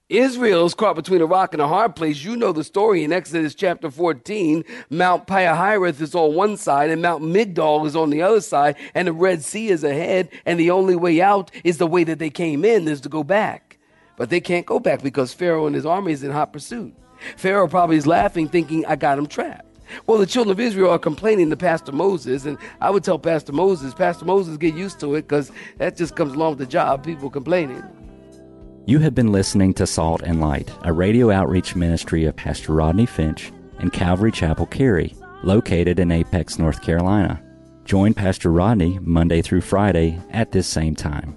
Israel's 0.09 0.75
caught 0.75 0.95
between 0.95 1.21
a 1.23 1.27
rock 1.27 1.55
and 1.55 1.61
a 1.61 1.67
hard 1.67 1.97
place. 1.97 2.23
You 2.23 2.37
know 2.37 2.53
the 2.53 2.63
story 2.63 3.03
in 3.03 3.13
Exodus 3.13 3.57
chapter 3.57 3.91
14. 3.91 4.63
Mount 4.91 5.27
Pihahiroth 5.27 6.01
is 6.01 6.15
on 6.15 6.37
one 6.37 6.57
side 6.57 6.91
and 6.91 7.03
Mount 7.03 7.25
Migdol 7.25 7.85
is 7.85 7.97
on 7.97 8.11
the 8.11 8.23
other 8.23 8.41
side 8.41 8.77
and 8.95 9.09
the 9.09 9.13
Red 9.13 9.43
Sea 9.43 9.71
is 9.71 9.83
ahead 9.83 10.29
and 10.47 10.61
the 10.61 10.71
only 10.71 10.95
way 10.95 11.21
out 11.21 11.51
is 11.65 11.79
the 11.79 11.87
way 11.89 12.05
that 12.05 12.21
they 12.21 12.31
came 12.31 12.65
in 12.65 12.87
is 12.87 13.01
to 13.01 13.09
go 13.09 13.25
back. 13.25 13.79
But 14.17 14.31
they 14.31 14.41
can't 14.41 14.67
go 14.67 14.79
back 14.79 15.03
because 15.03 15.35
Pharaoh 15.35 15.67
and 15.67 15.75
his 15.75 15.87
army 15.87 16.13
is 16.13 16.23
in 16.23 16.31
hot 16.31 16.53
pursuit. 16.53 16.95
Pharaoh 17.37 17.69
probably 17.69 17.97
is 17.97 18.07
laughing 18.07 18.49
thinking, 18.49 18.85
I 18.87 18.97
got 18.97 19.19
him 19.19 19.27
trapped. 19.27 19.67
Well, 20.07 20.19
the 20.19 20.27
children 20.27 20.53
of 20.53 20.61
Israel 20.61 20.91
are 20.91 20.99
complaining 20.99 21.51
to 21.51 21.57
Pastor 21.57 21.93
Moses, 21.93 22.47
and 22.47 22.59
I 22.81 22.91
would 22.91 23.05
tell 23.05 23.19
Pastor 23.19 23.53
Moses, 23.53 23.95
Pastor 23.95 24.25
Moses, 24.25 24.57
get 24.57 24.75
used 24.75 25.01
to 25.01 25.15
it 25.15 25.23
because 25.23 25.53
that 25.79 25.97
just 25.97 26.17
comes 26.17 26.33
along 26.33 26.53
with 26.53 26.61
the 26.61 26.67
job, 26.67 27.05
people 27.05 27.31
complaining. 27.31 27.83
You 28.87 28.99
have 29.01 29.15
been 29.15 29.31
listening 29.31 29.75
to 29.75 29.87
Salt 29.87 30.23
and 30.23 30.41
Light, 30.41 30.71
a 30.83 30.93
radio 30.93 31.31
outreach 31.31 31.77
ministry 31.77 32.25
of 32.25 32.35
Pastor 32.35 32.73
Rodney 32.73 33.07
Finch 33.07 33.53
and 33.79 33.93
Calvary 33.93 34.33
Chapel 34.33 34.67
Cary, 34.67 35.15
located 35.45 35.99
in 35.99 36.11
Apex, 36.11 36.59
North 36.59 36.83
Carolina. 36.83 37.41
Join 37.85 38.15
Pastor 38.15 38.51
Rodney 38.51 38.99
Monday 39.01 39.43
through 39.43 39.61
Friday 39.61 40.19
at 40.31 40.53
this 40.53 40.67
same 40.67 40.97
time. 40.97 41.37